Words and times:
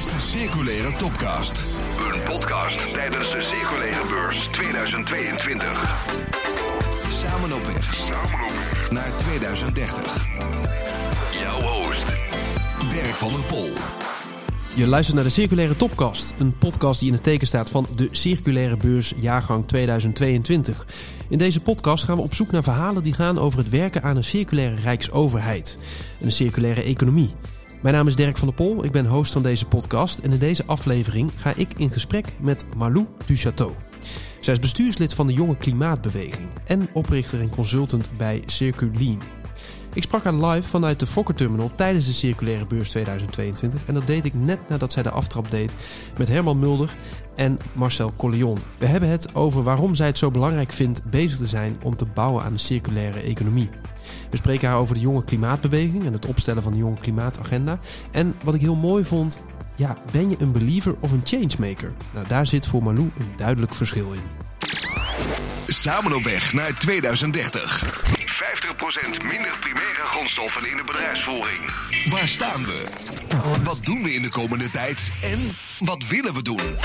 is 0.00 0.10
de 0.10 0.20
Circulaire 0.20 0.96
Topcast. 0.96 1.64
Een 2.12 2.22
podcast 2.22 2.92
tijdens 2.94 3.30
de 3.30 3.40
Circulaire 3.40 4.06
Beurs 4.08 4.46
2022. 4.46 6.06
Samen 7.08 7.52
op 7.52 7.64
weg. 7.64 7.94
Samen 7.94 8.46
op 8.46 8.52
weg. 8.52 8.90
Naar 8.90 9.16
2030. 9.16 10.26
Jouw 11.42 11.60
host, 11.60 12.04
Dirk 12.90 13.14
van 13.14 13.32
der 13.32 13.44
Pol. 13.44 13.68
Je 14.74 14.86
luistert 14.86 15.16
naar 15.16 15.24
de 15.24 15.30
Circulaire 15.30 15.76
Topcast, 15.76 16.34
een 16.38 16.52
podcast 16.58 16.98
die 17.00 17.08
in 17.08 17.14
het 17.14 17.22
teken 17.22 17.46
staat 17.46 17.70
van 17.70 17.86
de 17.94 18.08
Circulaire 18.10 18.76
Beurs 18.76 19.12
jaargang 19.16 19.66
2022. 19.66 20.86
In 21.28 21.38
deze 21.38 21.60
podcast 21.60 22.04
gaan 22.04 22.16
we 22.16 22.22
op 22.22 22.34
zoek 22.34 22.50
naar 22.50 22.62
verhalen 22.62 23.02
die 23.02 23.14
gaan 23.14 23.38
over 23.38 23.58
het 23.58 23.68
werken 23.68 24.02
aan 24.02 24.16
een 24.16 24.24
circulaire 24.24 24.80
rijksoverheid 24.80 25.78
en 26.20 26.26
een 26.26 26.32
circulaire 26.32 26.82
economie. 26.82 27.34
Mijn 27.80 27.94
naam 27.94 28.06
is 28.06 28.16
Dirk 28.16 28.36
van 28.36 28.48
der 28.48 28.56
Pol, 28.56 28.84
ik 28.84 28.92
ben 28.92 29.06
host 29.06 29.32
van 29.32 29.42
deze 29.42 29.66
podcast 29.66 30.18
en 30.18 30.32
in 30.32 30.38
deze 30.38 30.64
aflevering 30.66 31.30
ga 31.36 31.52
ik 31.56 31.74
in 31.76 31.90
gesprek 31.90 32.26
met 32.40 32.64
Malou 32.76 33.06
Duchateau. 33.26 33.72
Zij 34.40 34.54
is 34.54 34.60
bestuurslid 34.60 35.14
van 35.14 35.26
de 35.26 35.32
Jonge 35.32 35.56
Klimaatbeweging 35.56 36.48
en 36.66 36.88
oprichter 36.92 37.40
en 37.40 37.50
consultant 37.50 38.10
bij 38.16 38.42
Circulean. 38.46 39.22
Ik 39.94 40.02
sprak 40.02 40.24
haar 40.24 40.34
live 40.34 40.68
vanuit 40.68 41.00
de 41.00 41.06
Fokker 41.06 41.34
Terminal 41.34 41.70
tijdens 41.74 42.06
de 42.06 42.12
Circulaire 42.12 42.66
Beurs 42.66 42.88
2022. 42.88 43.86
En 43.86 43.94
dat 43.94 44.06
deed 44.06 44.24
ik 44.24 44.34
net 44.34 44.68
nadat 44.68 44.92
zij 44.92 45.02
de 45.02 45.10
aftrap 45.10 45.50
deed 45.50 45.72
met 46.18 46.28
Herman 46.28 46.58
Mulder 46.58 46.96
en 47.34 47.58
Marcel 47.72 48.12
Collion. 48.16 48.58
We 48.78 48.86
hebben 48.86 49.08
het 49.08 49.34
over 49.34 49.62
waarom 49.62 49.94
zij 49.94 50.06
het 50.06 50.18
zo 50.18 50.30
belangrijk 50.30 50.72
vindt 50.72 51.04
bezig 51.04 51.38
te 51.38 51.46
zijn 51.46 51.78
om 51.82 51.96
te 51.96 52.06
bouwen 52.14 52.42
aan 52.42 52.52
een 52.52 52.58
circulaire 52.58 53.20
economie. 53.20 53.70
We 54.30 54.36
spreken 54.36 54.68
haar 54.68 54.78
over 54.78 54.94
de 54.94 55.00
jonge 55.00 55.24
klimaatbeweging 55.24 56.04
en 56.04 56.12
het 56.12 56.26
opstellen 56.26 56.62
van 56.62 56.72
de 56.72 56.78
jonge 56.78 57.00
klimaatagenda. 57.00 57.78
En 58.10 58.34
wat 58.42 58.54
ik 58.54 58.60
heel 58.60 58.76
mooi 58.76 59.04
vond, 59.04 59.40
ja, 59.76 59.96
ben 60.12 60.30
je 60.30 60.36
een 60.38 60.52
believer 60.52 60.94
of 61.00 61.12
een 61.12 61.22
changemaker? 61.24 61.92
Nou, 62.10 62.26
daar 62.26 62.46
zit 62.46 62.66
voor 62.66 62.82
Malou 62.82 63.10
een 63.18 63.32
duidelijk 63.36 63.74
verschil 63.74 64.12
in. 64.12 64.22
Samen 65.66 66.12
op 66.12 66.22
weg 66.22 66.52
naar 66.52 66.78
2030. 66.78 67.84
50% 67.84 69.22
minder 69.22 69.58
primaire 69.60 70.02
grondstoffen 70.04 70.70
in 70.70 70.76
de 70.76 70.84
bedrijfsvoering. 70.84 71.70
Waar 72.08 72.28
staan 72.28 72.64
we? 72.64 72.86
Wat 73.62 73.84
doen 73.84 74.02
we 74.02 74.14
in 74.14 74.22
de 74.22 74.28
komende 74.28 74.70
tijd? 74.70 75.12
En 75.22 75.56
wat 75.78 76.06
willen 76.06 76.34
we 76.34 76.42
doen? 76.42 76.76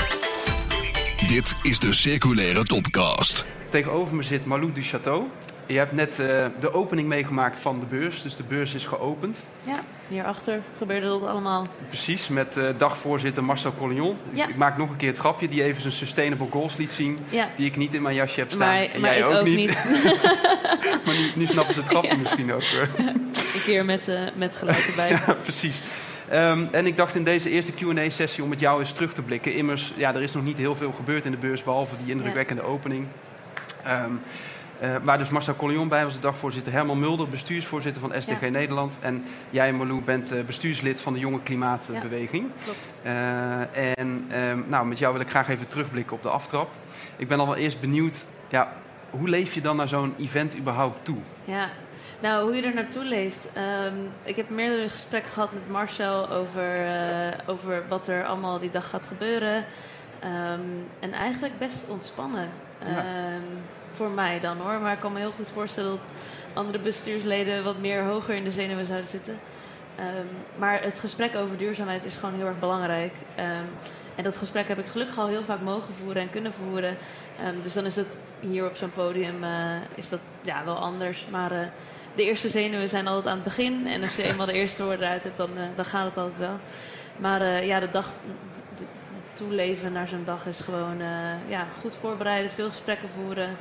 Dit 1.26 1.56
is 1.62 1.78
de 1.78 1.92
Circulaire 1.92 2.64
Topcast. 2.64 3.46
Tegenover 3.70 4.14
me 4.14 4.22
zit 4.22 4.44
Malou 4.44 4.72
du 4.72 4.82
Château. 4.82 5.22
Je 5.66 5.78
hebt 5.78 5.92
net 5.92 6.18
uh, 6.20 6.46
de 6.60 6.72
opening 6.72 7.08
meegemaakt 7.08 7.58
van 7.58 7.80
de 7.80 7.86
beurs, 7.86 8.22
dus 8.22 8.36
de 8.36 8.42
beurs 8.42 8.74
is 8.74 8.86
geopend. 8.86 9.42
Ja, 9.62 9.74
hierachter 10.08 10.60
gebeurde 10.78 11.06
dat 11.06 11.22
allemaal. 11.22 11.66
Precies, 11.88 12.28
met 12.28 12.56
uh, 12.56 12.68
dagvoorzitter 12.76 13.44
Marcel 13.44 13.74
Collignon. 13.78 14.16
Ja. 14.32 14.48
Ik 14.48 14.56
maak 14.56 14.76
nog 14.76 14.90
een 14.90 14.96
keer 14.96 15.08
het 15.08 15.18
grapje, 15.18 15.48
die 15.48 15.62
even 15.62 15.80
zijn 15.80 15.92
sustainable 15.92 16.46
goals 16.50 16.76
liet 16.76 16.90
zien. 16.90 17.18
Ja. 17.28 17.48
Die 17.56 17.66
ik 17.66 17.76
niet 17.76 17.94
in 17.94 18.02
mijn 18.02 18.14
jasje 18.14 18.40
heb 18.40 18.50
staan. 18.50 18.68
Maar, 18.68 18.82
en 18.82 19.00
maar 19.00 19.10
jij 19.10 19.18
ik 19.18 19.24
ook, 19.24 19.34
ook 19.34 19.44
niet. 19.44 19.56
niet. 19.56 19.84
maar 21.04 21.14
nu, 21.14 21.30
nu 21.34 21.46
snappen 21.46 21.74
ze 21.74 21.80
het 21.80 21.88
grapje 21.88 22.10
Ja. 22.14 22.16
misschien 22.16 22.52
ook. 22.52 22.62
een 23.54 23.62
keer 23.64 23.84
met, 23.84 24.08
eh, 24.08 24.20
met 24.34 24.56
geluid 24.56 24.86
erbij. 24.86 25.08
Ja, 25.26 25.36
precies. 25.42 25.82
Ehm, 26.28 26.66
en 26.70 26.86
ik 26.86 26.96
dacht 26.96 27.14
in 27.14 27.24
deze 27.24 27.50
eerste 27.50 27.72
Q&A-sessie 27.72 28.42
om 28.42 28.48
met 28.48 28.60
jou 28.60 28.80
eens 28.80 28.92
terug 28.92 29.14
te 29.14 29.22
blikken. 29.22 29.54
Immers, 29.54 29.92
ja, 29.96 30.14
er 30.14 30.22
is 30.22 30.32
nog 30.32 30.44
niet 30.44 30.58
heel 30.58 30.76
veel 30.76 30.92
gebeurd 30.92 31.24
in 31.24 31.30
de 31.30 31.36
beurs, 31.36 31.62
behalve 31.62 31.94
die 32.04 32.14
indrukwekkende 32.14 32.62
opening. 32.62 33.06
Ehm, 33.82 34.12
eh, 34.80 34.96
waar 35.02 35.18
dus 35.18 35.28
Marcel 35.28 35.56
Collignon 35.56 35.88
bij 35.88 36.04
was, 36.04 36.14
de 36.14 36.20
dagvoorzitter. 36.20 36.72
Herman 36.72 36.98
Mulder, 36.98 37.28
bestuursvoorzitter 37.28 38.02
van 38.02 38.22
SDG 38.22 38.40
Ja. 38.40 38.48
Nederland. 38.48 38.96
En 39.00 39.24
jij, 39.50 39.72
Marlou, 39.72 40.00
bent 40.00 40.32
eh, 40.32 40.44
bestuurslid 40.44 41.00
van 41.00 41.12
de 41.12 41.18
Jonge 41.18 41.42
Klimaatbeweging. 41.42 42.50
Klopt. 42.64 42.94
Eh, 43.02 43.98
en 43.98 44.26
ehm, 44.30 44.58
nou, 44.66 44.86
met 44.86 44.98
jou 44.98 45.12
wil 45.12 45.22
ik 45.22 45.28
graag 45.30 45.48
even 45.48 45.68
terugblikken 45.68 46.16
op 46.16 46.22
de 46.22 46.28
aftrap. 46.28 46.70
Ik 47.16 47.28
ben 47.28 47.40
al 47.40 47.46
wel 47.46 47.56
eerst 47.56 47.80
benieuwd, 47.80 48.24
ja, 48.48 48.72
hoe 49.10 49.28
leef 49.28 49.54
je 49.54 49.60
dan 49.60 49.76
naar 49.76 49.88
zo'n 49.88 50.14
event 50.18 50.56
überhaupt 50.56 51.04
toe? 51.04 51.18
Ja, 51.44 51.68
nou 52.20 52.44
hoe 52.44 52.54
je 52.54 52.62
er 52.62 52.74
naartoe 52.74 53.04
leeft. 53.04 53.48
Ehm, 53.52 53.94
ik 54.22 54.36
heb 54.36 54.50
meerdere 54.50 54.88
gesprekken 54.88 55.32
gehad 55.32 55.52
met 55.52 55.70
Marcel 55.70 56.30
over, 56.30 56.70
over 57.46 57.82
wat 57.88 58.08
er 58.08 58.24
allemaal 58.24 58.58
die 58.58 58.70
dag 58.70 58.90
gaat 58.90 59.06
gebeuren. 59.06 59.64
Ehm, 60.20 60.60
en 61.00 61.12
eigenlijk 61.12 61.58
best 61.58 61.88
ontspannen. 61.88 62.48
Ja. 62.86 63.04
Voor 63.96 64.10
mij 64.10 64.40
dan 64.40 64.56
hoor. 64.56 64.80
Maar 64.80 64.92
ik 64.92 65.00
kan 65.00 65.12
me 65.12 65.18
heel 65.18 65.32
goed 65.36 65.48
voorstellen 65.48 65.90
dat 65.90 66.06
andere 66.52 66.78
bestuursleden 66.78 67.64
wat 67.64 67.78
meer 67.78 68.02
hoger 68.02 68.34
in 68.34 68.44
de 68.44 68.50
zenuwen 68.50 68.86
zouden 68.86 69.08
zitten. 69.08 69.38
Ehm, 69.96 70.26
maar 70.58 70.82
het 70.82 71.00
gesprek 71.00 71.36
over 71.36 71.56
duurzaamheid 71.56 72.04
is 72.04 72.16
gewoon 72.16 72.34
heel 72.34 72.46
erg 72.46 72.58
belangrijk. 72.58 73.12
Ehm, 73.34 73.64
en 74.16 74.24
dat 74.24 74.36
gesprek 74.36 74.68
heb 74.68 74.78
ik 74.78 74.86
gelukkig 74.86 75.18
al 75.18 75.26
heel 75.26 75.44
vaak 75.44 75.60
mogen 75.60 75.94
voeren 75.94 76.22
en 76.22 76.30
kunnen 76.30 76.52
voeren. 76.52 76.96
Ehm, 77.40 77.62
dus 77.62 77.72
dan 77.72 77.84
is 77.84 77.96
het 77.96 78.16
hier 78.40 78.66
op 78.66 78.76
zo'n 78.76 78.92
podium 78.92 79.44
eh, 79.44 79.76
is 79.94 80.08
dat 80.08 80.20
ja, 80.42 80.64
wel 80.64 80.76
anders. 80.76 81.26
Maar 81.30 81.52
eh, 81.52 81.66
de 82.14 82.24
eerste 82.24 82.48
zenuwen 82.48 82.88
zijn 82.88 83.06
altijd 83.06 83.26
aan 83.26 83.34
het 83.34 83.44
begin. 83.44 83.86
En 83.86 84.02
als 84.02 84.16
je 84.16 84.22
eenmaal 84.22 84.46
de 84.46 84.52
eerste 84.52 84.82
woorden 84.82 85.06
eruit 85.06 85.24
hebt, 85.24 85.36
dan, 85.36 85.56
eh, 85.56 85.62
dan 85.74 85.84
gaat 85.84 86.04
het 86.04 86.16
altijd 86.16 86.38
wel. 86.38 86.58
Maar 87.16 87.64
ja, 87.64 87.80
de 87.80 87.90
dag, 87.90 88.10
toeleven 89.36 89.92
naar 89.92 90.08
zo'n 90.08 90.22
dag 90.24 90.46
is 90.46 90.60
gewoon 90.60 91.00
eh, 91.00 91.06
ja, 91.48 91.66
goed 91.80 91.94
voorbereiden, 92.00 92.50
veel 92.50 92.68
gesprekken 92.68 93.08
voeren. 93.08 93.56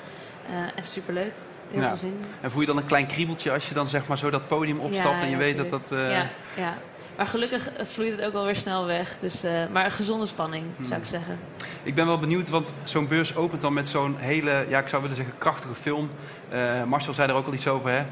eh, 0.50 0.56
en 0.76 0.84
superleuk. 0.84 1.32
Heel 1.72 1.82
Ja. 1.82 1.88
veel 1.88 1.98
zin. 1.98 2.22
En 2.42 2.52
voel 2.52 2.62
je 2.62 2.68
dan 2.68 2.78
een 2.78 2.86
klein 2.86 3.08
kriebeltje 3.08 3.52
als 3.52 3.68
je 3.68 3.74
dan 3.74 3.88
zeg 3.88 4.08
maar 4.08 4.18
zo 4.18 4.30
dat 4.30 4.48
podium 4.48 4.80
opstapt 4.80 5.16
Ja, 5.16 5.22
en 5.22 5.30
je 5.30 5.38
weet 5.38 5.58
dat 5.58 5.70
dat... 5.70 5.82
eh, 5.92 6.12
Ja, 6.12 6.28
ja. 6.58 6.74
Maar 7.18 7.28
gelukkig 7.28 7.70
eh, 7.70 7.86
vloeit 7.86 8.12
het 8.12 8.22
ook 8.22 8.34
wel 8.34 8.46
weer 8.46 8.56
snel 8.56 8.86
weg. 8.86 9.18
Dus, 9.20 9.44
eh, 9.44 9.52
maar 9.72 9.86
een 9.86 9.92
gezonde 9.92 10.26
spanning, 10.26 10.64
Hmm. 10.78 10.88
zou 10.88 11.00
ik 11.00 11.06
zeggen. 11.08 11.40
Ik 11.84 11.96
ben 11.96 12.06
wel 12.06 12.20
benieuwd, 12.20 12.50
want 12.50 12.74
zo'n 12.84 13.08
beurs 13.08 13.36
opent 13.36 13.62
dan 13.62 13.74
met 13.74 13.90
zo'n 13.90 14.16
hele, 14.18 14.66
ja, 14.70 14.80
ik 14.80 14.88
zou 14.88 15.02
willen 15.02 15.18
zeggen, 15.18 15.36
krachtige 15.38 15.76
film. 15.76 16.10
Eh, 16.50 16.84
Marcel 16.84 17.14
zei 17.14 17.30
er 17.30 17.36
ook 17.36 17.48
al 17.48 17.54
iets 17.54 17.68
over, 17.68 17.90
hè? 17.90 18.04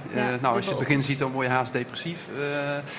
Nou, 0.41 0.55
als 0.55 0.63
je 0.65 0.69
het 0.71 0.79
begin 0.79 1.03
ziet, 1.03 1.19
dan 1.19 1.31
word 1.31 1.47
je 1.47 1.53
haast 1.53 1.73
depressief. 1.73 2.19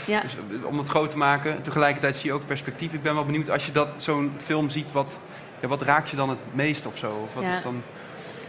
Ja. 0.06 0.20
dus, 0.20 0.36
om 0.62 0.78
het 0.78 0.88
groot 0.88 1.10
te 1.10 1.16
maken. 1.16 1.62
Tegelijkertijd 1.62 2.16
zie 2.16 2.28
je 2.30 2.34
ook 2.36 2.46
perspectief. 2.46 2.92
Ik 2.92 3.02
ben 3.02 3.14
wel 3.14 3.24
benieuwd, 3.24 3.50
als 3.50 3.66
je 3.66 3.72
dat 3.72 3.88
zo'n 3.96 4.32
film 4.44 4.70
ziet, 4.70 4.92
wat, 4.92 5.18
ja, 5.60 5.68
wat 5.68 5.82
raakt 5.82 6.08
je 6.08 6.16
dan 6.16 6.28
het 6.28 6.38
meest 6.52 6.86
of 6.86 6.96
zo? 6.98 7.06
Of 7.06 7.34
wat 7.34 7.42
is 7.54 7.62
dan... 7.62 7.82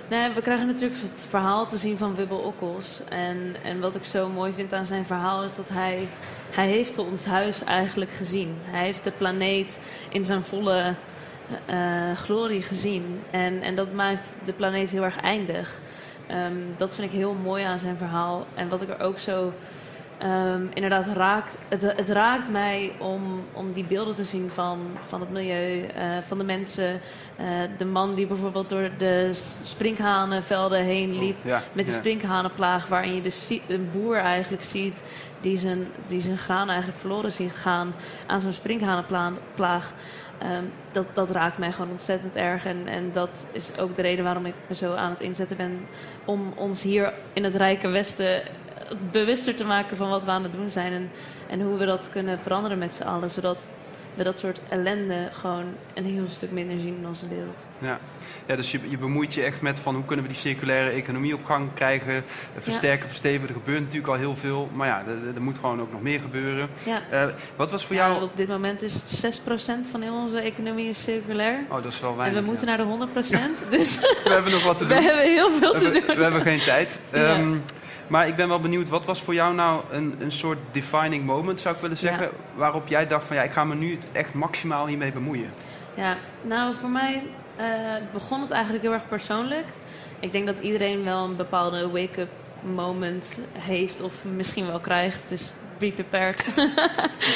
Nee, 0.09 0.29
we 0.29 0.41
krijgen 0.41 0.67
natuurlijk 0.67 1.01
het 1.01 1.25
verhaal 1.29 1.67
te 1.67 1.77
zien 1.77 1.97
van 1.97 2.15
Wibbel 2.15 2.37
Okkels. 2.37 3.01
En, 3.09 3.55
en 3.63 3.79
wat 3.79 3.95
ik 3.95 4.03
zo 4.03 4.29
mooi 4.29 4.53
vind 4.53 4.73
aan 4.73 4.85
zijn 4.85 5.05
verhaal 5.05 5.43
is 5.43 5.55
dat 5.55 5.69
hij... 5.69 6.07
Hij 6.51 6.67
heeft 6.67 6.97
ons 6.97 7.25
huis 7.25 7.63
eigenlijk 7.63 8.11
gezien. 8.11 8.55
Hij 8.63 8.85
heeft 8.85 9.03
de 9.03 9.11
planeet 9.11 9.79
in 10.09 10.25
zijn 10.25 10.43
volle 10.43 10.93
eh, 11.65 12.11
glorie 12.15 12.61
gezien. 12.61 13.21
En, 13.31 13.61
en 13.61 13.75
dat 13.75 13.93
maakt 13.93 14.33
de 14.43 14.53
planeet 14.53 14.89
heel 14.89 15.03
erg 15.03 15.21
eindig. 15.21 15.79
Ehm, 16.27 16.53
dat 16.77 16.95
vind 16.95 17.11
ik 17.11 17.17
heel 17.17 17.33
mooi 17.33 17.63
aan 17.63 17.79
zijn 17.79 17.97
verhaal. 17.97 18.45
En 18.53 18.69
wat 18.69 18.81
ik 18.81 18.89
er 18.89 18.99
ook 18.99 19.19
zo 19.19 19.53
ehm, 20.17 20.61
inderdaad 20.73 21.05
raakt... 21.13 21.57
Het, 21.67 21.81
het 21.81 22.09
raakt 22.09 22.51
mij 22.51 22.91
om, 22.99 23.43
om 23.53 23.73
die 23.73 23.83
beelden 23.83 24.15
te 24.15 24.23
zien 24.23 24.51
van, 24.51 24.79
van 24.99 25.19
het 25.19 25.29
milieu, 25.29 25.85
eh, 25.85 26.03
van 26.27 26.37
de 26.37 26.43
mensen... 26.43 27.01
Eh, 27.37 27.45
de 27.77 27.85
man 27.85 28.15
die 28.15 28.27
bijvoorbeeld 28.27 28.69
door 28.69 28.89
de 28.97 29.29
sprinkhanenvelden 29.63 30.79
heen 30.83 31.17
liep 31.17 31.37
Ja, 31.43 31.61
met 31.73 31.85
de 31.85 31.91
ja. 31.91 31.97
sprinkhanenplaag, 31.97 32.87
waarin 32.87 33.15
je 33.15 33.21
de 33.21 33.29
zie- 33.29 33.61
een 33.67 33.89
boer 33.91 34.17
eigenlijk 34.17 34.63
ziet 34.63 35.03
die 35.41 35.57
zijn, 35.57 35.87
die 36.07 36.19
zijn 36.21 36.37
graan 36.37 36.69
eigenlijk 36.69 36.99
verloren 36.99 37.31
ziet 37.31 37.51
gaan 37.51 37.93
aan 38.27 38.41
zo'n 38.41 38.53
sprinkhanenplaag. 38.53 39.93
Ehm, 40.37 40.63
dat, 40.91 41.05
dat 41.13 41.31
raakt 41.31 41.57
mij 41.57 41.71
gewoon 41.71 41.91
ontzettend 41.91 42.35
erg. 42.35 42.65
En, 42.65 42.87
en 42.87 43.11
dat 43.11 43.47
is 43.51 43.77
ook 43.77 43.95
de 43.95 44.01
reden 44.01 44.23
waarom 44.23 44.45
ik 44.45 44.53
me 44.67 44.75
zo 44.75 44.93
aan 44.93 45.09
het 45.09 45.19
inzetten 45.19 45.57
ben 45.57 45.87
om 46.25 46.53
ons 46.55 46.81
hier 46.81 47.13
in 47.33 47.43
het 47.43 47.55
Rijke 47.55 47.87
Westen 47.87 48.41
bewuster 49.11 49.55
te 49.55 49.65
maken 49.65 49.97
van 49.97 50.09
wat 50.09 50.23
we 50.23 50.31
aan 50.31 50.43
het 50.43 50.51
doen 50.51 50.69
zijn. 50.69 50.93
En, 50.93 51.09
en 51.49 51.61
hoe 51.61 51.77
we 51.77 51.85
dat 51.85 52.09
kunnen 52.11 52.39
veranderen 52.39 52.77
met 52.77 52.93
z'n 52.93 53.03
allen. 53.03 53.31
Zodat 53.31 53.67
we 54.15 54.23
dat 54.23 54.39
soort 54.39 54.59
ellende 54.69 55.29
gewoon 55.31 55.63
een 55.93 56.05
heel 56.05 56.25
stuk 56.29 56.51
minder 56.51 56.77
zien 56.77 56.95
in 56.99 57.07
onze 57.07 57.27
wereld. 57.27 57.57
Ja. 57.79 57.97
ja, 58.47 58.55
dus 58.55 58.71
je, 58.71 58.79
je 58.89 58.97
bemoeit 58.97 59.33
je 59.33 59.43
echt 59.43 59.61
met 59.61 59.79
van 59.79 59.95
hoe 59.95 60.05
kunnen 60.05 60.25
we 60.25 60.31
die 60.31 60.41
circulaire 60.41 60.89
economie 60.89 61.33
op 61.33 61.45
gang 61.45 61.73
krijgen, 61.73 62.13
eh, 62.15 62.21
versterken, 62.59 63.07
verstevigen. 63.07 63.47
Er 63.47 63.53
gebeurt 63.53 63.79
natuurlijk 63.79 64.07
al 64.07 64.13
heel 64.15 64.35
veel, 64.35 64.69
maar 64.73 64.87
ja, 64.87 65.03
er, 65.35 65.41
moet 65.41 65.57
gewoon 65.57 65.81
ook 65.81 65.91
nog 65.91 66.01
meer 66.01 66.19
gebeuren. 66.19 66.69
Ja. 66.85 67.01
Eh, 67.09 67.25
wat 67.55 67.71
was 67.71 67.85
voor 67.85 67.95
Ja, 67.95 68.07
jou... 68.09 68.23
op 68.23 68.37
dit 68.37 68.47
moment 68.47 68.81
is 68.81 68.93
6% 69.25 69.87
van 69.91 70.01
heel 70.01 70.15
onze 70.15 70.39
economie 70.39 70.89
is 70.89 71.03
circulair. 71.03 71.59
Oh, 71.69 71.83
dat 71.83 71.91
is 71.93 71.99
wel 71.99 72.11
En 72.11 72.17
weinig. 72.17 72.39
we 72.39 72.45
moeten 72.45 72.67
ja. 72.67 72.75
naar 72.75 72.85
de 72.85 73.07
100%. 73.65 73.69
Dus 73.69 73.99
We 73.99 74.29
hebben 74.29 74.51
nog 74.51 74.63
wat 74.63 74.77
te 74.77 74.85
we 74.87 74.93
doen. 74.93 75.03
hebben 75.03 75.23
heel 75.23 75.51
veel 75.51 75.73
We 75.73 75.79
te 75.79 75.91
doen. 76.05 76.15
we 76.17 76.23
hebben 76.23 76.41
geen 76.41 76.59
tijd. 76.59 76.99
Ja. 77.13 77.37
Maar 78.07 78.27
ik 78.27 78.35
ben 78.35 78.47
wel 78.47 78.59
benieuwd, 78.59 78.89
wat 78.89 79.05
was 79.05 79.21
voor 79.21 79.33
jou 79.33 79.53
nou 79.53 79.81
een, 79.91 80.15
een 80.19 80.31
soort 80.31 80.57
defining 80.71 81.25
moment, 81.25 81.61
zou 81.61 81.75
ik 81.75 81.81
willen 81.81 81.97
zeggen, 81.97 82.23
Ja. 82.23 82.31
waarop 82.55 82.87
jij 82.87 83.07
dacht 83.07 83.25
van 83.25 83.35
ja, 83.35 83.43
ik 83.43 83.51
ga 83.51 83.63
me 83.63 83.75
nu 83.75 83.99
echt 84.11 84.33
maximaal 84.33 84.87
hiermee 84.87 85.11
bemoeien. 85.11 85.49
Ja, 85.93 86.17
nou 86.41 86.75
voor 86.75 86.89
mij 86.89 87.23
eh, 87.55 87.65
begon 88.13 88.41
het 88.41 88.51
eigenlijk 88.51 88.83
heel 88.83 88.93
erg 88.93 89.07
persoonlijk. 89.07 89.65
Ik 90.19 90.31
denk 90.31 90.45
dat 90.45 90.59
iedereen 90.59 91.03
wel 91.03 91.23
een 91.23 91.35
bepaalde 91.35 91.89
wake-up 91.89 92.29
moment 92.75 93.39
heeft 93.57 94.01
of 94.01 94.23
misschien 94.35 94.67
wel 94.67 94.79
krijgt. 94.79 95.29
Dus 95.29 95.51
be 95.77 95.91
prepared. 95.91 96.45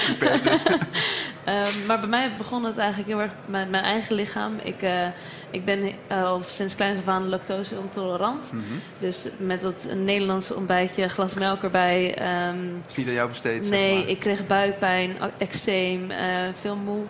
Beperkt 0.08 0.44
dus. 0.44 0.64
Ehm, 1.50 1.86
maar 1.88 2.00
bij 2.00 2.10
mij 2.10 2.32
begon 2.38 2.64
het 2.64 2.78
eigenlijk 2.78 3.10
heel 3.10 3.22
erg 3.22 3.32
met 3.46 3.70
mijn 3.70 3.84
eigen 3.84 4.16
lichaam. 4.16 4.54
Ik, 4.64 4.84
uh, 4.84 5.08
ik 5.50 5.66
ben 5.66 5.92
al 6.10 6.42
sinds 6.46 6.76
kleins 6.76 7.00
af 7.00 7.08
aan 7.08 7.30
lactose 7.30 7.76
intolerant. 7.76 8.52
Mhm. 8.54 8.64
Dus 9.00 9.28
met 9.38 9.62
dat 9.62 9.88
Nederlandse 9.96 10.56
ontbijtje, 10.56 11.08
glas 11.08 11.34
melk 11.34 11.64
erbij. 11.64 12.16
ehm, 12.16 12.58
is 12.88 12.96
niet 12.96 13.08
aan 13.08 13.14
jou 13.14 13.30
besteed. 13.30 13.64
zeg 13.64 13.74
nee, 13.74 13.98
maar. 13.98 14.08
ik 14.08 14.20
kreeg 14.20 14.48
buikpijn, 14.48 15.18
eczeem, 15.38 16.12
eh, 16.12 16.28
veel 16.54 16.76
moe. 16.76 17.04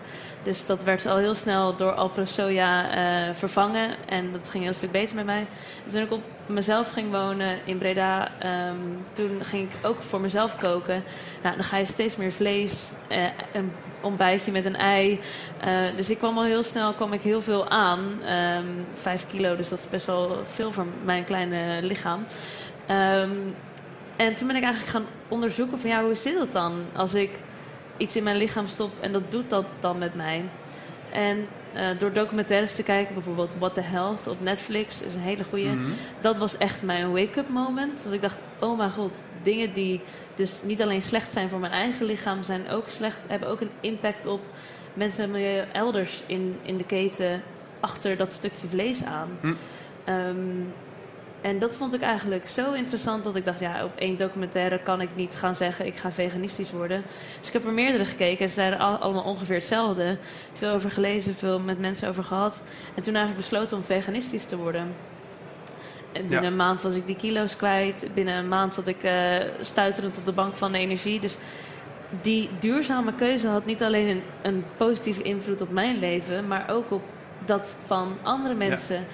Dus 0.44 0.66
dat 0.66 0.84
werd 0.84 1.06
al 1.06 1.18
heel 1.18 1.36
snel 1.36 1.76
door 1.76 1.92
Alpro 1.92 2.26
Soja 2.26 2.92
eh, 2.92 3.34
vervangen. 3.34 3.96
En 4.08 4.32
dat 4.32 4.50
ging 4.50 4.64
heel 4.64 4.74
stuk 4.74 4.92
beter 4.92 5.16
met 5.16 5.26
mij. 5.26 5.48
En 5.86 5.92
toen 5.92 6.02
ik 6.02 6.12
op 6.12 6.22
mezelf 6.46 6.92
ging 6.92 7.12
wonen 7.12 7.58
in 7.66 7.78
Breda, 7.78 8.40
ehm, 8.40 8.76
toen 9.14 9.40
ging 9.42 9.70
ik 9.70 9.88
ook 9.88 10.02
voor 10.02 10.22
mezelf 10.22 10.58
koken. 10.58 11.04
Nou, 11.44 11.56
dan 11.56 11.64
ga 11.64 11.78
je 11.78 11.86
steeds 11.86 12.16
meer 12.16 12.32
vlees, 12.32 12.92
eh, 13.08 13.24
een 13.54 13.72
ontbijtje 14.02 14.52
met 14.52 14.66
een 14.66 14.76
ei. 14.76 15.20
Eh, 15.60 15.72
dus 15.96 16.10
ik 16.10 16.18
kwam 16.18 16.38
al 16.38 16.44
heel 16.44 16.64
snel 16.64 16.94
kwam 16.94 17.14
ik 17.14 17.22
heel 17.22 17.42
veel 17.42 17.70
aan. 17.70 18.22
Ehm, 18.24 18.66
vijf 18.94 19.28
kilo, 19.28 19.56
dus 19.56 19.70
dat 19.70 19.80
is 19.80 19.90
best 19.90 20.06
wel 20.06 20.40
veel 20.44 20.72
voor 20.72 20.86
mijn 21.04 21.24
kleine 21.24 21.80
lichaam. 21.82 22.26
Ehm, 22.86 23.32
en 24.16 24.36
toen 24.36 24.48
ben 24.48 24.56
ik 24.56 24.64
eigenlijk 24.64 24.92
gaan 24.92 25.06
onderzoeken 25.28 25.80
van 25.80 25.90
ja, 25.90 26.04
hoe 26.04 26.16
zit 26.16 26.40
het 26.40 26.52
dan 26.52 26.82
als 26.96 27.14
ik 27.14 27.32
iets 27.98 28.16
in 28.16 28.24
mijn 28.24 28.38
lichaam 28.38 28.68
stop 28.68 28.92
en 29.00 29.12
dat 29.12 29.32
doet 29.32 29.50
dat 29.50 29.66
dan 29.80 29.98
met 29.98 30.16
mij. 30.16 30.44
En 31.12 31.48
eh, 31.74 32.00
door 32.00 32.14
documentaires 32.14 32.76
te 32.76 32.84
kijken, 32.84 33.14
bijvoorbeeld 33.14 33.56
What 33.60 33.74
the 33.74 33.82
Health 33.82 34.28
op 34.28 34.42
Netflix, 34.42 35.02
is 35.02 35.14
een 35.14 35.22
hele 35.22 35.44
goede. 35.44 35.70
Mhm. 35.70 35.90
Dat 36.22 36.38
was 36.38 36.58
echt 36.58 36.82
mijn 36.82 37.12
wake-up 37.12 37.50
moment. 37.50 38.04
Dat 38.04 38.14
ik 38.14 38.22
dacht, 38.22 38.40
oh 38.60 38.78
mijn 38.78 38.92
god, 38.92 39.22
dingen 39.44 39.74
die 39.74 40.02
dus 40.36 40.64
niet 40.64 40.82
alleen 40.82 41.02
slecht 41.02 41.32
zijn 41.32 41.50
voor 41.50 41.60
mijn 41.60 41.74
eigen 41.74 42.06
lichaam, 42.06 42.44
zijn 42.44 42.70
ook 42.70 42.90
slecht, 42.90 43.20
hebben 43.28 43.50
ook 43.50 43.62
een 43.62 43.72
impact 43.80 44.26
op 44.26 44.42
mensen 44.94 45.24
en 45.24 45.32
milieu 45.32 45.66
elders 45.72 46.24
in, 46.26 46.58
in 46.62 46.78
de 46.78 46.86
keten 46.86 47.42
achter 47.80 48.18
dat 48.18 48.34
stukje 48.34 48.68
vlees 48.68 49.04
aan. 49.04 49.30
Ehm, 50.04 50.36
en 51.42 51.60
dat 51.60 51.76
vond 51.76 51.94
ik 51.94 52.02
eigenlijk 52.02 52.48
zo 52.48 52.74
interessant 52.74 53.24
dat 53.24 53.36
ik 53.36 53.46
dacht, 53.46 53.60
ja, 53.60 53.84
op 53.84 53.92
één 53.98 54.18
documentaire 54.18 54.80
kan 54.80 55.02
ik 55.02 55.10
niet 55.16 55.36
gaan 55.36 55.56
zeggen, 55.56 55.86
ik 55.86 55.96
ga 55.96 56.12
veganistisch 56.12 56.72
worden. 56.72 57.04
Dus 57.40 57.48
ik 57.48 57.54
heb 57.54 57.66
er 57.66 57.72
meerdere 57.72 58.06
gekeken 58.06 58.40
en 58.40 58.48
ze 58.48 58.54
zeiden 58.56 58.80
al- 58.80 58.96
allemaal 58.98 59.24
ongeveer 59.24 59.56
hetzelfde. 59.56 60.18
Veel 60.54 60.72
over 60.74 60.92
gelezen, 60.92 61.34
veel 61.36 61.60
met 61.60 61.80
mensen 61.80 62.10
over 62.10 62.24
gehad. 62.24 62.62
En 62.96 63.04
toen 63.04 63.16
eigenlijk 63.16 63.48
besloten 63.48 63.78
om 63.78 63.84
veganistisch 63.84 64.46
te 64.46 64.58
worden. 64.58 64.82
En 66.12 66.22
binnen 66.22 66.42
Ja. 66.42 66.48
een 66.48 66.56
maand 66.56 66.82
was 66.82 66.96
ik 66.96 67.06
die 67.08 67.16
kilo's 67.16 67.56
kwijt. 67.56 68.08
Binnen 68.14 68.36
een 68.38 68.48
maand 68.48 68.74
zat 68.74 68.88
ik 68.88 69.04
eh, 69.04 69.36
stuiterend 69.62 70.18
op 70.18 70.26
de 70.26 70.32
bank 70.32 70.56
van 70.56 70.72
de 70.72 70.78
energie. 70.78 71.20
Dus 71.20 71.38
die 72.22 72.50
duurzame 72.60 73.14
keuze 73.14 73.48
had 73.48 73.66
niet 73.66 73.84
alleen 73.84 74.08
een, 74.08 74.22
een 74.42 74.64
positieve 74.78 75.22
invloed 75.22 75.62
op 75.62 75.70
mijn 75.72 76.00
leven, 76.00 76.48
maar 76.48 76.70
ook 76.70 76.92
op 76.92 77.02
dat 77.46 77.76
van 77.86 78.18
andere 78.24 78.54
mensen. 78.54 79.06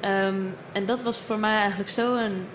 Ehm, 0.00 0.40
en 0.72 0.86
dat 0.86 1.02
was 1.02 1.18
voor 1.18 1.38
mij 1.38 1.58
eigenlijk 1.58 1.90
zo 1.90 2.16
een, 2.16 2.46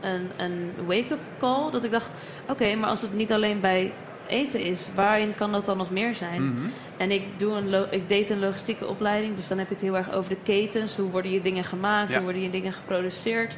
een, 0.00 0.30
een 0.36 0.72
wake-up 0.86 1.20
call. 1.38 1.70
Dat 1.70 1.84
ik 1.84 1.90
dacht, 1.90 2.10
oké, 2.48 2.74
maar 2.74 2.88
als 2.88 3.02
het 3.02 3.14
niet 3.14 3.32
alleen 3.32 3.60
bij 3.60 3.92
eten 4.26 4.60
is, 4.60 4.88
waarin 4.94 5.34
kan 5.34 5.52
dat 5.52 5.66
dan 5.66 5.76
nog 5.76 5.90
meer 5.90 6.14
zijn? 6.14 6.46
Mhm. 6.46 6.66
En 6.96 7.10
ik, 7.10 7.22
doe 7.36 7.54
een 7.54 7.92
ik 7.92 8.08
deed 8.08 8.30
een 8.30 8.40
logistieke 8.40 8.86
opleiding, 8.86 9.36
dus 9.36 9.48
dan 9.48 9.58
heb 9.58 9.68
je 9.68 9.74
het 9.74 9.82
heel 9.82 9.96
erg 9.96 10.12
over 10.12 10.30
de 10.30 10.42
ketens. 10.42 10.96
Hoe 10.96 11.10
worden 11.10 11.30
je 11.30 11.42
dingen 11.42 11.64
gemaakt? 11.64 12.08
Ja. 12.08 12.14
Hoe 12.14 12.24
worden 12.24 12.42
je 12.42 12.50
dingen 12.50 12.72
geproduceerd? 12.72 13.56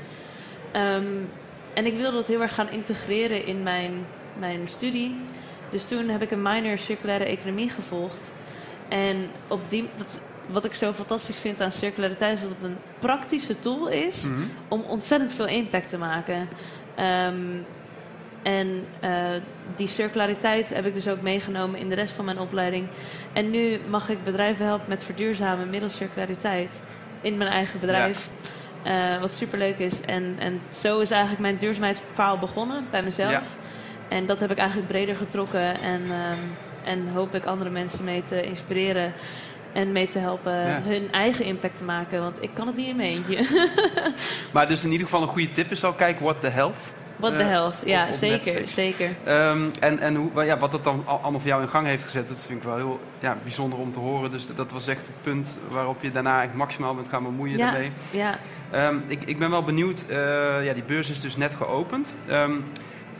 Ehm, 0.73 1.07
en 1.75 1.87
ik 1.87 1.97
wilde 1.97 2.17
dat 2.17 2.27
heel 2.27 2.43
erg 2.43 2.55
gaan 2.55 2.71
integreren 2.71 3.47
in 3.47 3.63
mijn, 3.63 3.93
mijn 4.39 4.61
studie. 4.69 5.17
Dus 5.71 5.85
toen 5.85 6.09
heb 6.09 6.23
ik 6.23 6.31
een 6.31 6.43
minor 6.43 6.79
circulaire 6.79 7.25
economie 7.25 7.71
gevolgd. 7.71 8.31
En 8.89 9.27
op 9.49 9.61
die, 9.69 9.89
dat, 9.97 10.23
wat 10.47 10.65
ik 10.65 10.75
zo 10.75 10.93
fantastisch 10.93 11.39
vind 11.39 11.61
aan 11.61 11.73
circulariteit 11.73 12.37
is 12.37 12.43
dat 12.43 12.51
het 12.51 12.63
een 12.63 12.77
praktische 12.99 13.59
tool 13.59 13.89
is 13.89 14.23
Mhm. 14.23 14.41
om 14.69 14.83
ontzettend 14.89 15.33
veel 15.33 15.47
impact 15.47 15.89
te 15.89 15.99
maken. 15.99 16.49
Ehm, 16.95 17.37
en 18.43 18.85
eh, 19.01 19.11
die 19.77 19.87
circulariteit 19.87 20.69
heb 20.69 20.87
ik 20.87 20.95
dus 20.95 21.09
ook 21.09 21.21
meegenomen 21.21 21.81
in 21.81 21.89
de 21.89 21.95
rest 21.95 22.15
van 22.15 22.25
mijn 22.25 22.39
opleiding. 22.39 22.87
En 23.33 23.51
nu 23.51 23.81
mag 23.89 24.09
ik 24.09 24.25
bedrijven 24.25 24.67
helpen 24.67 24.89
met 24.89 25.05
verduurzamen 25.05 25.71
middels 25.71 25.97
circulariteit 25.97 26.81
in 27.21 27.37
mijn 27.37 27.51
eigen 27.51 27.81
bedrijf. 27.81 28.29
Eh, 28.83 29.21
wat 29.21 29.33
superleuk 29.33 29.79
is. 29.79 30.01
En, 30.01 30.37
en 30.39 30.61
zo 30.73 31.01
is 31.01 31.11
eigenlijk 31.11 31.43
mijn 31.43 31.57
duurzaamheidsverhaal 31.57 32.39
begonnen 32.39 32.87
bij 32.91 33.03
mezelf. 33.03 33.31
Ja. 33.31 33.43
En 34.09 34.27
dat 34.27 34.41
heb 34.41 34.51
ik 34.51 34.59
eigenlijk 34.59 34.89
breder 34.89 35.17
getrokken. 35.17 35.81
En, 35.81 36.03
ehm, 36.11 36.39
en 36.85 37.09
hoop 37.09 37.35
ik 37.35 37.45
andere 37.45 37.71
mensen 37.71 38.05
mee 38.05 38.23
te 38.25 38.43
inspireren. 38.43 39.13
En 39.77 39.93
mee 39.93 40.07
te 40.07 40.19
helpen 40.19 40.53
Ja. 40.53 40.81
hun 40.85 41.13
eigen 41.13 41.45
impact 41.45 41.77
te 41.77 41.85
maken. 41.85 42.21
Want 42.21 42.43
ik 42.43 42.51
kan 42.55 42.67
het 42.67 42.77
niet 42.77 42.89
in 42.89 42.97
mijn 42.97 43.09
eentje. 43.09 43.45
Maar 44.53 44.69
dus 44.69 44.85
in 44.85 44.91
ieder 44.91 45.07
geval 45.07 45.23
een 45.23 45.29
goede 45.29 45.53
tip 45.53 45.71
is 45.71 45.85
al 45.85 45.93
kijken 45.93 46.23
What 46.25 46.41
the 46.41 46.49
Health. 46.49 46.77
What 47.17 47.33
the 47.33 47.39
Eh, 47.43 47.49
health. 47.49 47.83
Ja, 47.85 48.03
op- 48.03 48.09
op 48.09 48.15
zeker. 48.15 48.53
Netflix. 48.53 48.75
Zeker. 48.75 49.11
Ehm, 49.25 49.59
en 49.81 49.99
en 49.99 50.15
hoe, 50.15 50.45
ja, 50.45 50.59
wat 50.59 50.73
dat 50.73 50.85
dan 50.85 51.03
al- 51.07 51.19
allemaal 51.23 51.41
voor 51.41 51.49
jou 51.49 51.63
in 51.63 51.69
gang 51.69 51.87
heeft 51.87 52.05
gezet, 52.05 52.29
dat 52.29 52.37
vind 52.47 52.59
ik 52.59 52.65
wel 52.65 52.77
heel 52.77 53.01
ja, 53.21 53.37
bijzonder 53.43 53.79
om 53.79 53.93
te 53.93 53.99
horen. 53.99 54.31
Dus 54.31 54.47
dat 54.57 54.71
was 54.73 54.87
echt 54.87 55.01
het 55.07 55.23
punt 55.23 55.59
waarop 55.71 56.03
je 56.03 56.11
daarna 56.11 56.31
eigenlijk 56.31 56.59
maximaal 56.59 56.95
bent 56.95 57.09
gaan 57.09 57.23
bemoeien 57.23 57.57
Ja. 57.59 57.65
daarmee. 57.71 57.91
Ja. 58.11 58.39
Ehm, 58.71 58.97
ik, 59.07 59.23
ik 59.25 59.39
ben 59.39 59.51
wel 59.51 59.63
benieuwd, 59.63 60.05
eh, 60.09 60.17
ja, 60.65 60.73
die 60.73 60.83
beurs 60.83 61.11
is 61.11 61.21
dus 61.21 61.37
net 61.37 61.55
geopend. 61.55 62.15
Ehm, 62.27 62.53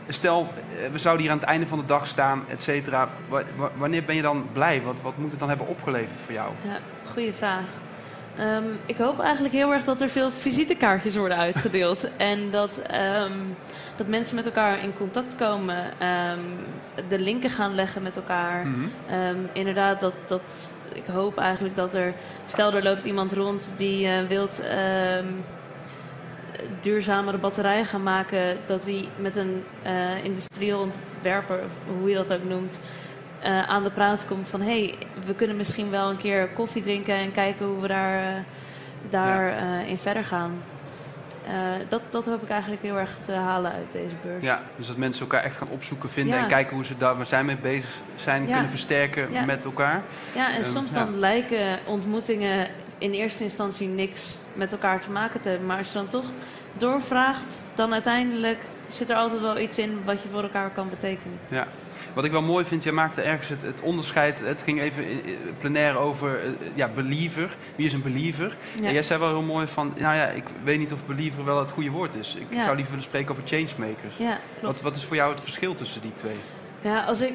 stel, 0.09 0.47
eh, 0.83 0.91
we 0.91 0.97
zouden 0.97 1.23
hier 1.23 1.31
aan 1.31 1.39
het 1.39 1.47
einde 1.47 1.67
van 1.67 1.79
de 1.79 1.85
dag 1.85 2.07
staan, 2.07 2.43
et 2.47 2.61
cetera. 2.61 3.09
Wa- 3.29 3.43
wa- 3.55 3.71
wanneer 3.77 4.03
ben 4.03 4.15
je 4.15 4.21
dan 4.21 4.45
blij? 4.53 4.81
Wat, 4.81 4.95
wat 5.01 5.17
moet 5.17 5.31
het 5.31 5.39
dan 5.39 5.49
hebben 5.49 5.67
opgeleverd 5.67 6.21
voor 6.25 6.33
jou? 6.33 6.51
Ja, 6.65 6.77
goede 7.11 7.33
vraag. 7.33 7.65
Ehm, 8.37 8.63
ik 8.85 8.97
hoop 8.97 9.19
eigenlijk 9.19 9.53
heel 9.53 9.73
erg 9.73 9.83
dat 9.83 10.01
er 10.01 10.09
veel 10.09 10.31
visitekaartjes 10.31 11.15
worden 11.15 11.37
uitgedeeld. 11.37 12.09
en 12.17 12.51
dat, 12.51 12.77
ehm, 12.77 13.31
dat 13.95 14.07
mensen 14.07 14.35
met 14.35 14.45
elkaar 14.45 14.83
in 14.83 14.93
contact 14.97 15.35
komen. 15.35 15.99
ehm, 15.99 16.39
de 17.07 17.19
linken 17.19 17.49
gaan 17.49 17.75
leggen 17.75 18.01
met 18.03 18.15
elkaar. 18.15 18.67
Mhm. 18.67 19.35
Inderdaad, 19.53 19.99
dat, 19.99 20.13
dat, 20.27 20.71
ik 20.93 21.05
hoop 21.05 21.37
eigenlijk 21.37 21.75
dat 21.75 21.93
er... 21.93 22.13
Stel, 22.45 22.73
er 22.73 22.83
loopt 22.83 23.03
iemand 23.03 23.33
rond 23.33 23.73
die 23.77 24.07
eh 24.07 24.27
wilt 24.27 24.61
duurzamere 26.79 27.37
batterijen 27.37 27.85
gaan 27.85 28.03
maken... 28.03 28.57
dat 28.65 28.85
hij 28.85 29.05
met 29.15 29.35
een 29.35 29.63
eh, 29.83 30.23
industrieel 30.23 30.79
ontwerper, 31.15 31.59
of 31.65 31.71
hoe 31.99 32.09
je 32.09 32.15
dat 32.15 32.33
ook 32.33 32.43
noemt... 32.43 32.79
eh, 33.41 33.63
aan 33.69 33.83
de 33.83 33.91
praat 33.91 34.25
komt 34.27 34.49
van... 34.49 34.61
hé, 34.61 34.79
hey, 34.83 34.95
we 35.25 35.33
kunnen 35.33 35.55
misschien 35.57 35.89
wel 35.89 36.09
een 36.09 36.17
keer 36.17 36.47
koffie 36.47 36.81
drinken... 36.83 37.15
en 37.15 37.31
kijken 37.31 37.65
hoe 37.65 37.81
we 37.81 37.87
daar, 37.87 38.23
eh, 38.23 38.39
daar 39.09 39.53
in 39.87 39.97
verder 39.97 40.23
gaan. 40.23 40.51
Dat, 41.89 42.01
dat 42.09 42.25
hoop 42.25 42.43
ik 42.43 42.49
eigenlijk 42.49 42.81
heel 42.81 42.97
erg 42.97 43.17
te 43.25 43.31
halen 43.31 43.71
uit 43.71 43.91
deze 43.91 44.15
beurs. 44.23 44.43
Ja, 44.43 44.61
dus 44.75 44.87
dat 44.87 44.97
mensen 44.97 45.21
elkaar 45.21 45.43
echt 45.43 45.57
gaan 45.57 45.67
opzoeken, 45.69 46.09
vinden 46.09 46.35
Ja. 46.35 46.41
en 46.41 46.47
kijken 46.47 46.75
hoe 46.75 46.85
ze 46.85 46.97
daar 46.97 47.17
waar 47.17 47.27
zij 47.27 47.43
mee 47.43 47.55
bezig 47.55 47.89
zijn, 48.15 48.41
Ja. 48.47 48.53
kunnen 48.53 48.69
versterken 48.69 49.45
met 49.45 49.65
elkaar. 49.65 50.01
Ja, 50.35 50.49
en 50.53 50.61
Ehm, 50.61 50.71
soms 50.71 50.91
dan 50.91 51.19
lijken 51.19 51.79
ontmoetingen 51.85 52.67
in 52.97 53.11
eerste 53.11 53.43
instantie 53.43 53.87
niks 53.87 54.35
met 54.53 54.71
elkaar 54.71 55.01
te 55.01 55.11
maken 55.11 55.41
te 55.41 55.49
hebben. 55.49 55.67
Maar 55.67 55.77
als 55.77 55.87
je 55.87 55.93
dan 55.93 56.07
toch 56.07 56.25
doorvraagt, 56.77 57.59
dan 57.75 57.93
uiteindelijk 57.93 58.59
zit 58.87 59.09
er 59.09 59.15
altijd 59.15 59.41
wel 59.41 59.59
iets 59.59 59.77
in 59.77 59.99
wat 60.05 60.21
je 60.21 60.29
voor 60.29 60.43
elkaar 60.43 60.69
kan 60.69 60.89
betekenen. 60.89 61.39
Ja. 61.47 61.67
Wat 62.13 62.25
ik 62.25 62.31
wel 62.31 62.41
mooi 62.41 62.65
vind, 62.65 62.83
jij 62.83 62.91
maakte 62.93 63.21
ergens 63.21 63.49
het, 63.49 63.61
het 63.61 63.81
onderscheid. 63.81 64.39
Het 64.39 64.61
ging 64.61 64.81
even 64.81 65.03
in- 65.09 65.25
in- 65.25 65.37
plenair 65.59 65.97
over 65.97 66.39
eh, 66.43 66.49
ja, 66.73 66.87
believer. 66.87 67.55
Wie 67.75 67.85
is 67.85 67.93
een 67.93 68.01
believer? 68.01 68.57
Ja. 68.81 68.87
En 68.87 68.93
jij 68.93 69.03
zei 69.03 69.19
wel 69.19 69.29
heel 69.29 69.41
mooi 69.41 69.67
van, 69.67 69.93
nou 69.97 70.15
ja, 70.15 70.25
ik 70.27 70.43
weet 70.63 70.79
niet 70.79 70.93
of 70.93 71.05
believer 71.05 71.45
wel 71.45 71.59
het 71.59 71.71
goede 71.71 71.89
woord 71.89 72.15
is. 72.15 72.35
Ik 72.39 72.45
Ja. 72.55 72.63
zou 72.63 72.75
liever 72.75 72.89
willen 72.93 73.07
spreken 73.09 73.31
over 73.31 73.43
changemakers. 73.45 74.17
Ja, 74.17 74.39
klopt. 74.59 74.75
Wat, 74.75 74.81
wat 74.83 74.95
is 74.95 75.03
voor 75.05 75.15
jou 75.15 75.31
het 75.31 75.41
verschil 75.41 75.75
tussen 75.75 76.01
die 76.01 76.11
twee? 76.15 76.35
Ja, 76.87 77.03
als 77.03 77.21
ik, 77.21 77.33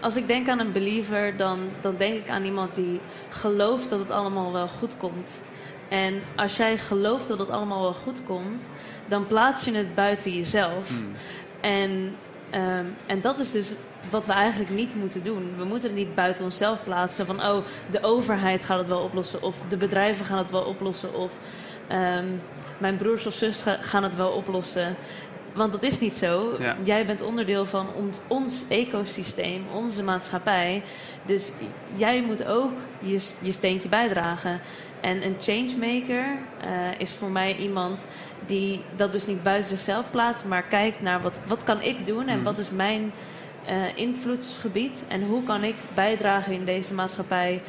als 0.00 0.16
ik 0.16 0.26
denk 0.26 0.48
aan 0.48 0.58
een 0.58 0.72
believer, 0.72 1.36
dan, 1.36 1.58
dan 1.80 1.96
denk 1.96 2.14
ik 2.14 2.28
aan 2.28 2.44
iemand 2.44 2.74
die 2.74 3.00
gelooft 3.28 3.90
dat 3.90 3.98
het 3.98 4.10
allemaal 4.10 4.52
wel 4.52 4.68
goed 4.68 4.96
komt. 4.96 5.40
En 5.88 6.22
als 6.36 6.56
jij 6.56 6.78
gelooft 6.78 7.28
dat 7.28 7.38
het 7.38 7.50
allemaal 7.50 7.82
wel 7.82 7.92
goed 7.92 8.24
komt, 8.24 8.70
dan 9.06 9.26
plaats 9.26 9.64
je 9.64 9.72
het 9.72 9.94
buiten 9.94 10.32
jezelf. 10.36 10.88
Hmm. 10.88 11.12
En, 11.60 12.16
ehm, 12.50 12.84
en 13.06 13.20
dat 13.20 13.38
is 13.38 13.52
dus 13.52 13.72
wat 14.10 14.26
we 14.26 14.32
eigenlijk 14.32 14.70
niet 14.70 14.94
moeten 14.94 15.24
doen. 15.24 15.54
We 15.56 15.64
moeten 15.64 15.88
het 15.88 15.98
niet 15.98 16.14
buiten 16.14 16.44
onszelf 16.44 16.84
plaatsen 16.84 17.26
van, 17.26 17.42
oh, 17.42 17.64
de 17.90 18.02
overheid 18.02 18.64
gaat 18.64 18.78
het 18.78 18.88
wel 18.88 19.00
oplossen, 19.00 19.42
of 19.42 19.56
de 19.68 19.76
bedrijven 19.76 20.24
gaan 20.24 20.38
het 20.38 20.50
wel 20.50 20.62
oplossen, 20.62 21.14
of 21.14 21.38
ehm, 21.86 22.26
mijn 22.78 22.96
broers 22.96 23.26
of 23.26 23.34
zus 23.34 23.62
ga- 23.62 23.78
gaan 23.80 24.02
het 24.02 24.16
wel 24.16 24.30
oplossen. 24.30 24.96
Want 25.60 25.72
dat 25.72 25.82
is 25.82 26.00
niet 26.00 26.14
zo. 26.14 26.56
Ja. 26.58 26.76
Jij 26.82 27.06
bent 27.06 27.22
onderdeel 27.22 27.66
van 27.66 27.86
ons, 27.94 28.18
ons 28.26 28.64
ecosysteem, 28.68 29.64
onze 29.74 30.02
maatschappij. 30.02 30.82
Dus 31.26 31.50
jij 31.96 32.22
moet 32.22 32.46
ook 32.46 32.72
je, 33.00 33.28
je 33.40 33.52
steentje 33.52 33.88
bijdragen. 33.88 34.60
En 35.00 35.24
een 35.24 35.36
changemaker 35.40 36.24
eh, 36.60 36.70
is 36.98 37.10
voor 37.10 37.30
mij 37.30 37.56
iemand 37.56 38.06
die 38.46 38.84
dat 38.96 39.12
dus 39.12 39.26
niet 39.26 39.42
buiten 39.42 39.70
zichzelf 39.70 40.10
plaatst, 40.10 40.44
maar 40.44 40.62
kijkt 40.62 41.00
naar 41.00 41.20
wat, 41.20 41.40
wat 41.46 41.64
kan 41.64 41.82
ik 41.82 42.06
doen 42.06 42.28
en 42.28 42.36
Mhm. 42.36 42.44
wat 42.44 42.58
is 42.58 42.70
mijn 42.70 43.12
uh, 43.70 43.96
invloedsgebied 43.96 45.04
en 45.08 45.22
hoe 45.26 45.42
kan 45.42 45.64
ik 45.64 45.74
bijdragen 45.94 46.52
in 46.52 46.64
deze 46.64 46.94
maatschappij 46.94 47.62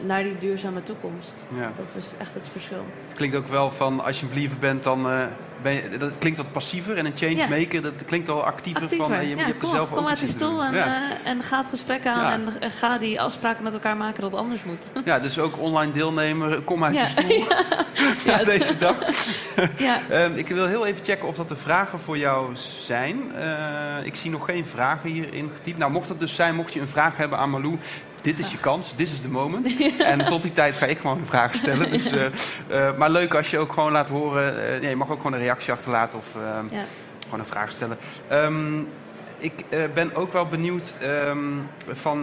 naar 0.00 0.22
die 0.22 0.38
duurzame 0.38 0.82
toekomst. 0.82 1.34
Ja. 1.56 1.72
Dat 1.76 1.94
is 1.96 2.04
echt 2.18 2.34
het 2.34 2.48
verschil. 2.48 2.84
Het 3.08 3.16
klinkt 3.16 3.36
ook 3.36 3.48
wel 3.48 3.70
van 3.70 4.04
als 4.04 4.20
je 4.20 4.26
een 4.26 4.32
believer 4.32 4.58
bent, 4.58 4.82
dan 4.82 5.10
uh, 5.10 5.22
ben 5.62 5.72
je, 5.72 5.96
dat 5.98 6.18
klinkt 6.18 6.38
wat 6.38 6.52
passiever. 6.52 6.96
En 6.96 7.06
een 7.06 7.16
change 7.16 7.46
maker, 7.48 7.82
dat 7.82 7.92
klinkt 8.06 8.28
al 8.28 8.44
actiever. 8.44 8.82
actiever. 8.82 9.06
Van, 9.06 9.28
je, 9.28 9.36
ja, 9.36 9.46
je 9.46 9.54
kom, 9.54 9.68
er 9.68 9.74
zelf 9.74 9.90
kom 9.90 10.06
uit 10.06 10.18
die 10.18 10.28
stoel 10.28 10.62
en, 10.62 10.74
en 11.24 11.42
ga 11.42 11.58
het 11.58 11.68
gesprek 11.68 12.06
aan 12.06 12.52
en 12.60 12.70
ga 12.70 12.98
die 12.98 13.20
afspraken 13.20 13.64
met 13.64 13.72
elkaar 13.72 13.96
maken 13.96 14.20
dat 14.20 14.30
het 14.30 14.40
anders 14.40 14.64
moet. 14.64 14.90
Ja, 15.04 15.18
dus 15.18 15.38
ook 15.38 15.58
online 15.58 15.92
deelnemer, 15.92 16.60
kom 16.60 16.84
uit 16.84 16.94
je 16.94 17.08
stoel 17.08 17.44
ja. 18.32 18.44
deze 18.44 18.78
dag. 18.78 18.96
ja. 19.76 20.00
um, 20.10 20.36
ik 20.36 20.48
wil 20.48 20.66
heel 20.66 20.86
even 20.86 21.04
checken 21.04 21.28
of 21.28 21.36
dat 21.36 21.48
de 21.48 21.56
vragen 21.56 22.00
voor 22.00 22.18
jou 22.18 22.50
zijn. 22.86 23.16
Uh, 23.36 24.06
ik 24.06 24.16
zie 24.16 24.30
nog 24.30 24.44
geen 24.44 24.66
vragen 24.66 25.10
hierin 25.10 25.50
getypt. 25.54 25.78
Nou, 25.78 25.92
mocht 25.92 26.08
dat 26.08 26.20
dus 26.20 26.34
zijn, 26.34 26.54
mocht 26.54 26.72
je 26.72 26.80
een 26.80 26.88
vraag 26.88 27.16
hebben 27.16 27.38
aan 27.38 27.50
Malou, 27.50 27.78
dit 28.22 28.38
is 28.38 28.50
je 28.50 28.58
kans, 28.58 28.96
dit 28.96 29.08
is 29.08 29.22
de 29.22 29.28
moment. 29.28 29.66
En 29.98 30.26
tot 30.26 30.42
die 30.42 30.52
tijd 30.52 30.74
ga 30.74 30.86
ik 30.86 30.98
gewoon 30.98 31.18
een 31.18 31.26
vraag 31.26 31.54
stellen. 31.54 31.90
Dus, 31.90 32.12
uh, 32.12 32.24
uh, 32.70 32.96
maar 32.96 33.10
leuk 33.10 33.34
als 33.34 33.50
je 33.50 33.58
ook 33.58 33.72
gewoon 33.72 33.92
laat 33.92 34.08
horen. 34.08 34.80
Nee, 34.80 34.90
je 34.90 34.96
mag 34.96 35.10
ook 35.10 35.16
gewoon 35.16 35.32
een 35.32 35.38
reactie 35.38 35.72
achterlaten 35.72 36.18
of 36.18 36.26
ja. 36.70 36.84
gewoon 37.24 37.40
een 37.40 37.46
vraag 37.46 37.72
stellen. 37.72 37.98
Um, 38.32 38.88
ik 39.38 39.64
ben 39.94 40.14
ook 40.14 40.32
wel 40.32 40.46
benieuwd 40.46 40.94
um, 41.02 41.68
van... 41.88 42.20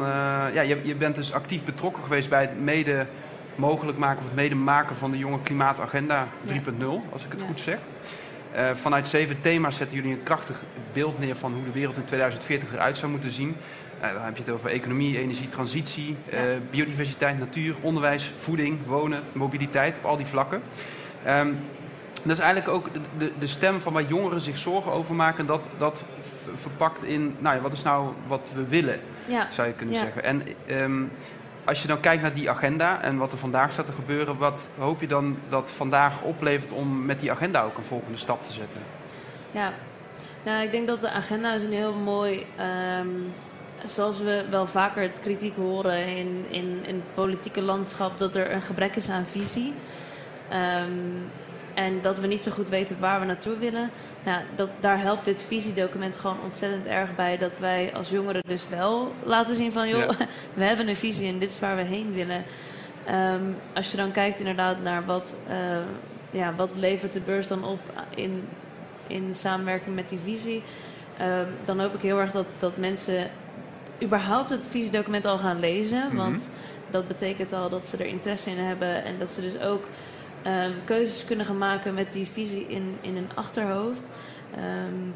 ja, 0.53 0.61
je, 0.61 0.79
je, 0.83 0.95
bent 0.95 1.15
dus 1.15 1.33
actief 1.33 1.63
betrokken 1.63 2.03
geweest 2.03 2.29
bij 2.29 2.41
het 2.41 2.61
mede 2.61 3.05
mogelijk 3.55 3.97
maken... 3.97 4.19
of 4.19 4.25
het 4.25 4.35
mede 4.35 4.55
maken 4.55 4.95
van 4.95 5.11
de 5.11 5.17
jonge 5.17 5.41
klimaatagenda 5.43 6.27
3.0, 6.47 6.51
als 7.11 7.23
ik 7.23 7.31
het 7.31 7.41
goed 7.41 7.59
zeg. 7.59 7.77
vanuit 8.73 9.07
zeven 9.07 9.41
thema's 9.41 9.77
zetten 9.77 9.95
jullie 9.95 10.11
een 10.11 10.23
krachtig 10.23 10.55
beeld 10.93 11.19
neer... 11.19 11.35
van 11.35 11.53
hoe 11.53 11.63
de 11.63 11.71
wereld 11.71 11.97
in 11.97 12.05
2040 12.05 12.73
eruit 12.73 12.97
zou 12.97 13.11
moeten 13.11 13.31
zien... 13.31 13.55
Nou, 14.01 14.13
dan 14.13 14.23
heb 14.23 14.37
je 14.37 14.43
het 14.43 14.51
over 14.51 14.69
economie, 14.69 15.17
energie, 15.17 15.49
transitie, 15.49 16.15
ja. 16.31 16.45
uh, 16.45 16.55
biodiversiteit, 16.69 17.39
natuur, 17.39 17.75
onderwijs, 17.81 18.31
voeding, 18.39 18.77
wonen, 18.85 19.23
mobiliteit, 19.31 19.97
op 19.97 20.05
al 20.05 20.17
die 20.17 20.25
vlakken. 20.25 20.61
Um, 21.27 21.57
dat 22.23 22.37
is 22.37 22.43
eigenlijk 22.43 22.73
ook 22.73 22.89
de, 23.17 23.31
de, 23.39 23.47
stem 23.47 23.81
van 23.81 23.93
waar 23.93 24.03
jongeren 24.03 24.41
zich 24.41 24.57
zorgen 24.57 24.91
over 24.91 25.15
maken. 25.15 25.45
Dat, 25.45 25.69
dat 25.77 26.05
verpakt 26.55 27.03
in, 27.03 27.35
nou 27.39 27.55
ja, 27.55 27.61
wat 27.61 27.71
is 27.71 27.83
nou 27.83 28.09
wat 28.27 28.51
we 28.55 28.67
willen, 28.67 28.99
ja. 29.25 29.47
zou 29.51 29.67
je 29.67 29.73
kunnen 29.73 29.95
ja. 29.95 30.01
zeggen. 30.01 30.23
En 30.23 30.43
um, 30.69 31.11
als 31.63 31.81
je 31.81 31.87
dan 31.87 31.99
kijkt 31.99 32.21
naar 32.21 32.33
die 32.33 32.49
agenda 32.49 33.01
en 33.01 33.17
wat 33.17 33.31
er 33.31 33.37
vandaag 33.37 33.71
staat 33.71 33.85
te 33.85 33.91
gebeuren, 33.91 34.37
wat 34.37 34.69
hoop 34.77 35.01
je 35.01 35.07
dan 35.07 35.37
dat 35.49 35.71
vandaag 35.71 36.21
oplevert 36.21 36.71
om 36.71 37.05
met 37.05 37.19
die 37.19 37.31
agenda 37.31 37.63
ook 37.63 37.77
een 37.77 37.83
volgende 37.83 38.17
stap 38.17 38.43
te 38.43 38.51
zetten? 38.51 38.81
Ja, 39.51 39.73
nou, 40.43 40.63
ik 40.63 40.71
denk 40.71 40.87
dat 40.87 41.01
de 41.01 41.09
agenda 41.09 41.53
is 41.53 41.63
een 41.63 41.73
heel 41.73 41.93
mooi 41.93 42.45
um, 42.99 43.33
zoals 43.85 44.19
we 44.19 44.45
wel 44.49 44.67
vaker 44.67 45.01
het 45.01 45.19
kritiek 45.19 45.55
horen 45.55 46.07
in, 46.07 46.45
in, 46.49 46.79
in 46.85 46.95
het 46.95 47.13
politieke 47.13 47.61
landschap, 47.61 48.17
dat 48.17 48.35
er 48.35 48.51
een 48.51 48.61
gebrek 48.61 48.95
is 48.95 49.09
aan 49.09 49.25
visie. 49.25 49.73
Um, 50.53 51.31
en 51.73 52.01
dat 52.01 52.19
we 52.19 52.27
niet 52.27 52.43
zo 52.43 52.51
goed 52.51 52.69
weten 52.69 52.99
waar 52.99 53.19
we 53.19 53.25
naartoe 53.25 53.57
willen. 53.57 53.89
Nou, 54.23 54.41
dat, 54.55 54.69
daar 54.79 54.99
helpt 54.99 55.25
dit 55.25 55.43
visiedocument 55.47 56.17
gewoon 56.17 56.41
ontzettend 56.43 56.85
erg 56.85 57.15
bij. 57.15 57.37
Dat 57.37 57.59
wij 57.59 57.91
als 57.93 58.09
jongeren 58.09 58.41
dus 58.47 58.69
wel 58.69 59.13
laten 59.23 59.55
zien 59.55 59.71
van... 59.71 59.87
joh, 59.87 60.09
we 60.53 60.63
hebben 60.63 60.87
een 60.87 60.95
visie 60.95 61.27
en 61.27 61.39
dit 61.39 61.49
is 61.49 61.59
waar 61.59 61.75
we 61.75 61.81
heen 61.81 62.13
willen. 62.13 62.43
Um, 63.09 63.55
als 63.73 63.91
je 63.91 63.97
dan 63.97 64.11
kijkt 64.11 64.39
inderdaad 64.39 64.81
naar 64.83 65.05
wat, 65.05 65.35
uh, 65.49 65.77
ja, 66.31 66.53
wat 66.55 66.69
levert 66.75 67.13
de 67.13 67.19
beurs 67.19 67.47
dan 67.47 67.63
op 67.63 67.79
in, 68.15 68.47
in 69.07 69.35
samenwerking 69.35 69.95
met 69.95 70.09
die 70.09 70.19
visie... 70.23 70.63
Um, 71.21 71.47
dan 71.65 71.79
hoop 71.79 71.93
ik 71.93 72.01
heel 72.01 72.19
erg 72.19 72.31
dat, 72.31 72.45
dat 72.57 72.77
mensen 72.77 73.29
überhaupt 74.01 74.49
het 74.49 74.65
visiedocument 74.69 75.25
al 75.25 75.37
gaan 75.37 75.59
lezen. 75.59 76.07
Mhm. 76.07 76.15
Want 76.15 76.47
dat 76.89 77.07
betekent 77.07 77.53
al 77.53 77.69
dat 77.69 77.87
ze 77.87 77.97
er 77.97 78.05
interesse 78.05 78.49
in 78.49 78.57
hebben. 78.57 79.03
En 79.03 79.19
dat 79.19 79.31
ze 79.31 79.41
dus 79.41 79.59
ook 79.59 79.83
um, 80.47 80.73
keuzes 80.85 81.25
kunnen 81.25 81.45
gaan 81.45 81.57
maken 81.57 81.93
met 81.93 82.13
die 82.13 82.27
visie 82.27 82.67
in, 82.67 82.97
in 83.01 83.15
hun 83.15 83.29
achterhoofd. 83.33 84.09
Um, 84.57 85.13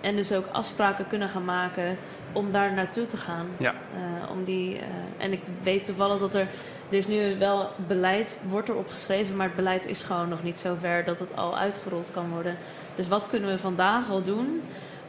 en 0.00 0.16
dus 0.16 0.32
ook 0.32 0.46
afspraken 0.52 1.08
kunnen 1.08 1.28
gaan 1.28 1.44
maken 1.44 1.96
om 2.32 2.52
daar 2.52 2.72
naartoe 2.72 3.06
te 3.06 3.16
gaan. 3.16 3.46
Ja. 3.58 3.74
Uh, 3.94 4.30
om 4.30 4.44
die, 4.44 4.74
uh, 4.74 4.82
en 5.18 5.32
ik 5.32 5.40
weet 5.62 5.84
toevallig 5.84 6.18
dat 6.18 6.34
er. 6.34 6.46
Er 6.90 6.96
is 6.96 7.06
nu 7.06 7.38
wel 7.38 7.70
beleid, 7.86 8.38
wordt 8.48 8.68
er 8.68 8.74
opgeschreven, 8.74 9.36
maar 9.36 9.46
het 9.46 9.56
beleid 9.56 9.86
is 9.86 10.02
gewoon 10.02 10.28
nog 10.28 10.42
niet 10.42 10.58
zo 10.58 10.76
ver 10.80 11.04
dat 11.04 11.18
het 11.18 11.36
al 11.36 11.58
uitgerold 11.58 12.08
kan 12.12 12.30
worden. 12.30 12.56
Dus 12.96 13.08
wat 13.08 13.28
kunnen 13.28 13.50
we 13.50 13.58
vandaag 13.58 14.10
al 14.10 14.22
doen 14.22 14.62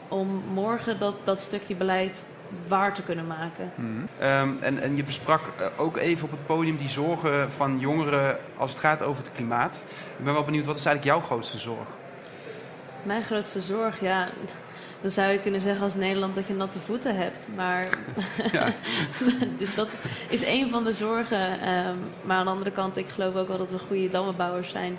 om 0.08 0.44
morgen 0.54 1.00
dat, 1.00 1.16
dat 1.24 1.42
stukje 1.42 1.76
beleid 1.76 2.26
waar 2.67 2.93
te 2.93 3.03
kunnen 3.03 3.27
maken. 3.27 3.72
Mm 3.75 4.08
um, 4.22 4.58
en, 4.62 4.81
en 4.81 4.96
je 4.96 5.03
besprak 5.03 5.41
eh, 5.60 5.65
ook 5.77 5.98
even 5.98 6.24
op 6.24 6.31
het 6.31 6.46
podium 6.46 6.77
die 6.77 6.89
zorgen 6.89 7.51
van 7.51 7.79
jongeren 7.79 8.38
als 8.58 8.72
het 8.72 8.79
gaat 8.79 9.01
over 9.01 9.24
het 9.24 9.31
klimaat. 9.31 9.75
Ik 10.17 10.24
ben 10.24 10.34
wel 10.34 10.43
benieuwd, 10.43 10.65
wat 10.65 10.75
is 10.75 10.86
eigenlijk 10.86 11.17
jouw 11.17 11.27
grootste 11.27 11.60
zorg? 11.60 11.88
Mijn 13.03 13.24
grootste 13.24 13.62
zorg, 13.62 14.01
ja, 14.01 14.29
dan 15.01 15.12
zou 15.12 15.31
je 15.31 15.39
kunnen 15.39 15.62
zeggen 15.62 15.84
als 15.84 15.96
Nederland 15.96 16.36
dat 16.36 16.48
je 16.48 16.53
natte 16.53 16.79
voeten 16.79 17.15
hebt. 17.15 17.48
Maar 17.55 17.88
ja. 18.51 18.74
dus 19.58 19.75
dat 19.75 19.89
is 20.29 20.46
een 20.46 20.70
van 20.70 20.84
de 20.84 20.93
zorgen. 20.93 21.51
Um, 21.51 21.98
maar 22.24 22.38
aan 22.38 22.46
de 22.46 22.51
andere 22.51 22.72
kant, 22.72 22.98
ik 22.98 23.08
geloof 23.08 23.36
ook 23.36 23.48
wel 23.48 23.58
dat 23.58 23.72
we 23.72 23.79
goede 23.79 24.10
dammenbouwers 24.10 24.70
zijn. 24.70 24.98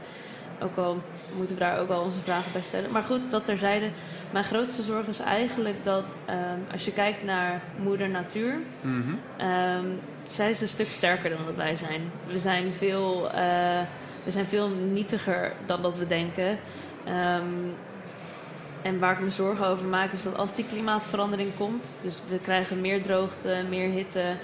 Ook 0.63 0.77
al 0.77 0.99
moeten 1.37 1.57
we 1.57 1.61
daar 1.61 1.79
ook 1.79 1.91
al 1.91 2.03
onze 2.03 2.19
vragen 2.19 2.53
bij 2.53 2.63
stellen. 2.63 2.93
Maar 2.93 3.03
goed, 3.03 3.31
dat 3.31 3.45
terzijde. 3.45 3.91
Mijn 4.31 4.45
grootste 4.45 4.83
zorg 4.83 5.07
is 5.07 5.19
eigenlijk 5.19 5.85
dat 5.85 6.05
um, 6.29 6.65
als 6.73 6.85
je 6.85 6.93
kijkt 6.93 7.25
naar 7.25 7.61
moeder 7.77 8.09
natuur, 8.09 8.59
mm 8.81 9.03
-hmm. 9.03 9.49
um, 9.49 10.01
zij 10.27 10.51
is 10.51 10.61
een 10.61 10.69
stuk 10.69 10.91
sterker 10.91 11.31
dan 11.31 11.45
dat 11.47 11.55
wij 11.55 11.77
zijn. 11.77 12.11
We 12.27 12.39
zijn 12.39 12.73
veel, 12.73 13.25
uh, 13.27 13.33
we 14.25 14.31
zijn 14.31 14.47
veel 14.47 14.69
nietiger 14.69 15.53
dan 15.67 15.83
dat 15.83 15.97
we 15.97 16.07
denken. 16.07 16.59
Um, 17.09 17.75
en 18.83 18.99
waar 18.99 19.13
ik 19.13 19.21
me 19.21 19.31
zorgen 19.31 19.67
over 19.67 19.87
maak 19.87 20.13
is 20.13 20.23
dat 20.23 20.37
als 20.37 20.55
die 20.55 20.65
klimaatverandering 20.65 21.57
komt, 21.57 21.97
dus 22.01 22.21
we 22.29 22.39
krijgen 22.39 22.81
meer 22.81 23.03
droogte, 23.03 23.65
meer 23.69 23.91
hitte, 23.91 24.37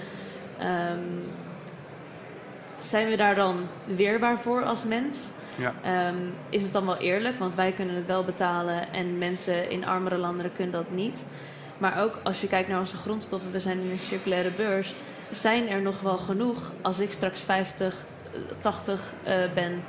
zijn 2.79 3.09
we 3.09 3.15
daar 3.15 3.35
dan 3.35 3.57
weerbaar 3.85 4.39
voor 4.39 4.63
als 4.63 4.83
mens? 4.83 5.19
Ja. 5.59 6.07
Um, 6.07 6.33
is 6.49 6.63
het 6.63 6.73
dan 6.73 6.85
wel 6.85 6.97
eerlijk? 6.97 7.37
Want 7.37 7.55
wij 7.55 7.71
kunnen 7.71 7.95
het 7.95 8.05
wel 8.05 8.23
betalen 8.23 8.93
en 8.93 9.17
mensen 9.17 9.69
in 9.69 9.85
armere 9.85 10.17
landen 10.17 10.51
kunnen 10.53 10.73
dat 10.73 10.91
niet. 10.91 11.25
Maar 11.77 12.01
ook 12.01 12.19
als 12.23 12.41
je 12.41 12.47
kijkt 12.47 12.69
naar 12.69 12.79
onze 12.79 12.97
grondstoffen, 12.97 13.51
we 13.51 13.59
zijn 13.59 13.79
in 13.79 13.91
een 13.91 13.97
circulaire 13.97 14.51
beurs, 14.51 14.95
zijn 15.31 15.69
er 15.69 15.81
nog 15.81 16.01
wel 16.01 16.17
genoeg 16.17 16.71
als 16.81 16.99
ik 16.99 17.11
straks 17.11 17.41
50, 17.41 17.95
80 18.61 19.13
uh, 19.27 19.33
ben. 19.53 19.71
Uh, 19.71 19.79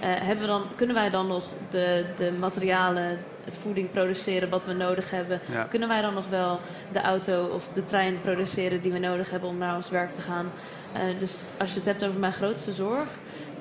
hebben 0.00 0.44
we 0.44 0.50
dan, 0.50 0.62
kunnen 0.76 0.96
wij 0.96 1.10
dan 1.10 1.26
nog 1.26 1.44
de, 1.70 2.04
de 2.16 2.32
materialen, 2.40 3.18
het 3.44 3.56
voeding 3.56 3.90
produceren 3.90 4.48
wat 4.48 4.64
we 4.64 4.72
nodig 4.72 5.10
hebben? 5.10 5.40
Ja. 5.50 5.62
Kunnen 5.62 5.88
wij 5.88 6.02
dan 6.02 6.14
nog 6.14 6.28
wel 6.28 6.60
de 6.92 7.00
auto 7.00 7.46
of 7.46 7.68
de 7.68 7.86
trein 7.86 8.20
produceren 8.20 8.80
die 8.80 8.92
we 8.92 8.98
nodig 8.98 9.30
hebben 9.30 9.48
om 9.48 9.58
naar 9.58 9.76
ons 9.76 9.90
werk 9.90 10.12
te 10.12 10.20
gaan? 10.20 10.52
Uh, 10.94 11.18
dus 11.18 11.36
als 11.58 11.70
je 11.70 11.76
het 11.76 11.86
hebt 11.86 12.04
over 12.04 12.20
mijn 12.20 12.32
grootste 12.32 12.72
zorg, 12.72 13.08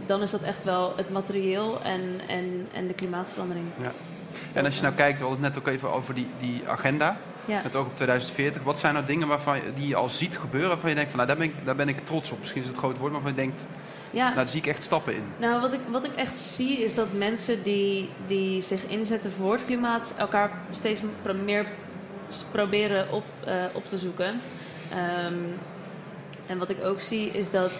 dan 0.05 0.21
is 0.21 0.31
dat 0.31 0.41
echt 0.41 0.63
wel 0.63 0.93
het 0.95 1.09
materieel 1.09 1.81
en, 1.81 2.21
en, 2.27 2.67
en 2.73 2.87
de 2.87 2.93
klimaatverandering. 2.93 3.65
Ja. 3.81 3.91
En 4.53 4.65
als 4.65 4.75
je 4.75 4.81
nou 4.81 4.93
kijkt, 4.93 5.19
we 5.19 5.25
hadden 5.25 5.43
het 5.43 5.53
net 5.53 5.63
ook 5.63 5.73
even 5.73 5.91
over 5.91 6.13
die, 6.13 6.27
die 6.39 6.63
agenda. 6.67 7.17
Ja. 7.45 7.61
Met 7.63 7.75
ook 7.75 7.85
op 7.85 7.95
2040. 7.95 8.63
Wat 8.63 8.79
zijn 8.79 8.93
nou 8.93 9.05
dingen 9.05 9.27
waarvan 9.27 9.55
je, 9.55 9.73
die 9.75 9.87
je 9.87 9.95
al 9.95 10.09
ziet 10.09 10.37
gebeuren 10.37 10.69
waarvan 10.69 10.89
je 10.89 10.95
denkt 10.95 11.11
van 11.11 11.19
nou 11.19 11.31
daar 11.31 11.47
ben 11.47 11.55
ik, 11.55 11.65
daar 11.65 11.75
ben 11.75 11.89
ik 11.89 11.99
trots 11.99 12.31
op. 12.31 12.39
Misschien 12.39 12.61
is 12.61 12.67
het 12.67 12.77
groot 12.77 12.97
woord, 12.97 13.11
maar 13.11 13.21
waarvan 13.21 13.43
je 13.43 13.47
denkt, 13.47 13.61
ja. 14.11 14.23
nou 14.23 14.35
daar 14.35 14.47
zie 14.47 14.59
ik 14.59 14.67
echt 14.67 14.83
stappen 14.83 15.15
in. 15.15 15.23
Nou, 15.37 15.61
wat 15.61 15.73
ik, 15.73 15.79
wat 15.89 16.05
ik 16.05 16.15
echt 16.15 16.39
zie 16.39 16.77
is 16.77 16.95
dat 16.95 17.13
mensen 17.13 17.63
die, 17.63 18.09
die 18.27 18.61
zich 18.61 18.85
inzetten 18.85 19.31
voor 19.31 19.53
het 19.53 19.63
klimaat 19.63 20.13
elkaar 20.17 20.51
steeds 20.71 21.01
meer 21.45 21.65
proberen 22.51 23.11
op, 23.11 23.23
uh, 23.47 23.53
op 23.71 23.87
te 23.87 23.97
zoeken. 23.97 24.41
Um, 25.27 25.57
en 26.47 26.57
wat 26.57 26.69
ik 26.69 26.83
ook 26.83 27.01
zie 27.01 27.29
is 27.29 27.49
dat 27.49 27.71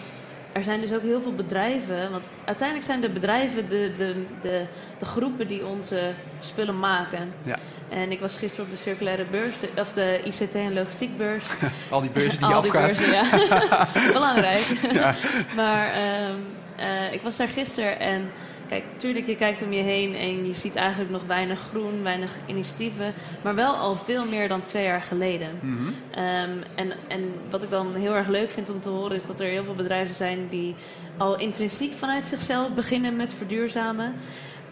er 0.52 0.62
zijn 0.62 0.80
dus 0.80 0.92
ook 0.92 1.02
heel 1.02 1.22
veel 1.22 1.34
bedrijven. 1.34 2.10
Want 2.10 2.22
uiteindelijk 2.44 2.86
zijn 2.86 3.00
de 3.00 3.08
bedrijven 3.08 3.68
de, 3.68 3.92
de, 3.96 4.24
de, 4.42 4.64
de 4.98 5.04
groepen 5.04 5.48
die 5.48 5.66
onze 5.66 6.10
spullen 6.40 6.78
maken. 6.78 7.32
Ja. 7.42 7.56
En 7.88 8.12
ik 8.12 8.20
was 8.20 8.38
gisteren 8.38 8.64
op 8.64 8.70
de 8.70 8.76
circulaire 8.76 9.24
beurs, 9.30 9.58
de, 9.58 9.68
of 9.76 9.92
de 9.92 10.20
ICT 10.24 10.54
en 10.54 10.72
logistiekbeurs. 10.72 11.44
Al 11.90 12.00
die 12.00 12.10
beurzen 12.10 12.38
die 12.38 12.54
Al 12.54 12.62
die 12.62 12.70
beurzen, 12.70 13.12
ja. 13.12 13.24
Belangrijk. 14.12 14.72
Ja. 14.92 15.14
maar 15.56 15.92
um, 16.30 16.46
uh, 16.80 17.12
ik 17.12 17.20
was 17.22 17.36
daar 17.36 17.48
gisteren 17.48 17.98
en 17.98 18.30
Kijk, 18.72 18.84
tuurlijk, 18.96 19.26
je 19.26 19.36
kijkt 19.36 19.62
om 19.62 19.72
je 19.72 19.82
heen 19.82 20.14
en 20.14 20.46
je 20.46 20.52
ziet 20.52 20.74
eigenlijk 20.74 21.10
nog 21.10 21.26
weinig 21.26 21.60
groen, 21.60 22.02
weinig 22.02 22.36
initiatieven. 22.46 23.14
Maar 23.42 23.54
wel 23.54 23.74
al 23.74 23.96
veel 23.96 24.26
meer 24.26 24.48
dan 24.48 24.62
twee 24.62 24.84
jaar 24.84 25.00
geleden. 25.00 25.48
Mm 25.60 25.76
-hmm. 25.76 25.86
um, 26.24 26.62
en, 26.74 26.92
en 27.08 27.32
wat 27.50 27.62
ik 27.62 27.70
dan 27.70 27.94
heel 27.94 28.14
erg 28.14 28.28
leuk 28.28 28.50
vind 28.50 28.70
om 28.70 28.80
te 28.80 28.88
horen, 28.88 29.16
is 29.16 29.26
dat 29.26 29.40
er 29.40 29.46
heel 29.46 29.64
veel 29.64 29.74
bedrijven 29.74 30.14
zijn 30.14 30.48
die 30.48 30.74
al 31.16 31.38
intrinsiek 31.38 31.92
vanuit 31.92 32.28
zichzelf 32.28 32.74
beginnen 32.74 33.16
met 33.16 33.34
verduurzamen. 33.34 34.14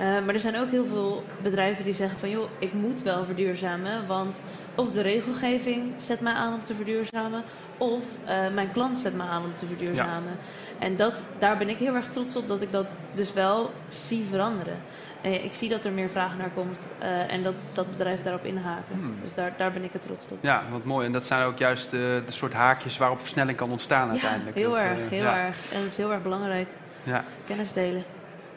Eh, 0.00 0.06
maar 0.06 0.34
er 0.34 0.40
zijn 0.40 0.58
ook 0.58 0.70
heel 0.70 0.84
veel 0.84 1.24
bedrijven 1.42 1.84
die 1.84 1.94
zeggen 1.94 2.18
van 2.18 2.30
joh, 2.30 2.48
ik 2.58 2.72
moet 2.72 3.02
wel 3.02 3.24
verduurzamen. 3.24 4.06
Want 4.06 4.40
of 4.74 4.90
de 4.90 5.00
regelgeving 5.00 5.92
zet 5.96 6.20
mij 6.20 6.32
aan 6.32 6.54
om 6.54 6.62
te 6.62 6.74
verduurzamen, 6.74 7.42
of 7.78 8.04
uh, 8.24 8.28
mijn 8.54 8.72
klant 8.72 8.98
zet 8.98 9.14
me 9.14 9.22
aan 9.22 9.44
om 9.44 9.54
te 9.54 9.66
verduurzamen. 9.66 10.32
Ja. 10.78 10.84
En 10.86 10.96
dat, 10.96 11.22
daar 11.38 11.58
ben 11.58 11.68
ik 11.68 11.76
heel 11.76 11.94
erg 11.94 12.08
trots 12.08 12.36
op 12.36 12.48
dat 12.48 12.62
ik 12.62 12.72
dat 12.72 12.86
dus 13.14 13.32
wel 13.32 13.70
zie 13.88 14.24
veranderen. 14.30 14.76
Uh, 15.24 15.44
ik 15.44 15.54
zie 15.54 15.68
dat 15.68 15.84
er 15.84 15.92
meer 15.92 16.08
vraag 16.08 16.36
naar 16.36 16.50
komt 16.54 16.88
uh, 17.02 17.32
en 17.32 17.42
dat, 17.42 17.54
dat 17.72 17.90
bedrijven 17.90 18.24
daarop 18.24 18.44
inhaken. 18.44 18.94
Hmm. 18.94 19.14
Dus 19.22 19.34
daar, 19.34 19.52
daar 19.56 19.72
ben 19.72 19.84
ik 19.84 19.92
het 19.92 20.02
trots 20.02 20.30
op. 20.30 20.38
Ja, 20.40 20.62
wat 20.70 20.84
mooi. 20.84 21.06
En 21.06 21.12
dat 21.12 21.24
zijn 21.24 21.44
ook 21.44 21.58
juist 21.58 21.90
de, 21.90 22.22
de 22.26 22.32
soort 22.32 22.52
haakjes 22.52 22.98
waarop 22.98 23.20
versnelling 23.20 23.56
kan 23.56 23.70
ontstaan 23.70 24.10
uiteindelijk. 24.10 24.56
heel 24.56 24.70
dat, 24.70 24.80
erg, 24.80 25.08
heel 25.08 25.22
ja. 25.22 25.46
erg. 25.46 25.72
En 25.72 25.78
dat 25.78 25.90
is 25.90 25.96
heel 25.96 26.12
erg 26.12 26.22
belangrijk. 26.22 26.68
Ja. 27.02 27.24
Kennis 27.44 27.72
delen. 27.72 28.04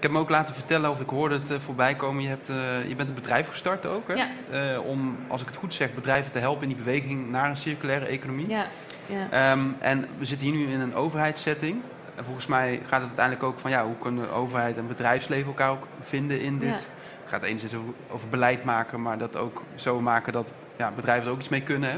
Ik 0.04 0.10
heb 0.10 0.18
me 0.18 0.24
ook 0.24 0.32
laten 0.32 0.54
vertellen, 0.56 0.90
of 0.90 1.00
ik 1.00 1.10
hoorde 1.10 1.36
het 1.36 1.52
uh, 1.52 1.58
voorbij 1.60 1.96
komen, 1.96 2.22
je, 2.22 2.28
hebt, 2.28 2.50
uh, 2.50 2.88
je 2.88 2.96
bent 2.96 3.10
een 3.10 3.16
bedrijf 3.16 3.48
gestart 3.48 3.86
ook. 3.86 4.08
Hè? 4.08 4.14
Ja. 4.14 4.28
Uh, 4.52 4.86
om, 4.86 5.18
als 5.28 5.42
ik 5.42 5.48
het 5.48 5.56
goed 5.56 5.74
zeg, 5.74 5.94
bedrijven 5.94 6.32
te 6.32 6.40
helpen 6.40 6.62
in 6.62 6.68
die 6.68 6.78
beweging 6.78 7.30
naar 7.30 7.50
een 7.50 7.58
circulaire 7.58 8.06
economie. 8.06 8.50
Ja. 8.50 8.66
ja. 9.06 9.52
Um, 9.52 9.76
en 9.80 10.06
we 10.18 10.26
zitten 10.26 10.48
hier 10.48 10.56
nu 10.56 10.74
in 10.74 10.80
een 10.80 10.96
overheidssetting. 10.96 11.82
En 12.16 12.24
volgens 12.24 12.46
mij 12.46 12.80
gaat 12.88 13.00
het 13.00 13.08
uiteindelijk 13.08 13.46
ook 13.46 13.60
van 13.60 13.72
ja, 13.72 13.86
hoe 13.86 13.98
kunnen 14.00 14.32
overheid 14.32 14.78
en 14.78 14.88
bedrijfsleven 14.88 15.48
elkaar 15.48 15.70
ook 15.70 15.88
vinden 16.00 16.42
in 16.42 16.60
dit. 16.60 16.70
Ja. 16.70 16.76
Het 16.76 17.28
gaat 17.28 17.44
enerzijds 17.44 17.76
over, 17.76 17.94
over 18.10 18.28
beleid 18.28 18.64
maken, 18.64 19.02
maar 19.02 19.18
dat 19.18 19.38
ook 19.38 19.62
zo 19.76 20.02
maken 20.02 20.34
dat 20.34 20.54
ja, 20.78 20.92
bedrijven 20.92 21.26
er 21.26 21.34
ook 21.34 21.40
iets 21.40 21.50
mee 21.50 21.64
kunnen. 21.64 21.90
Hè? 21.90 21.98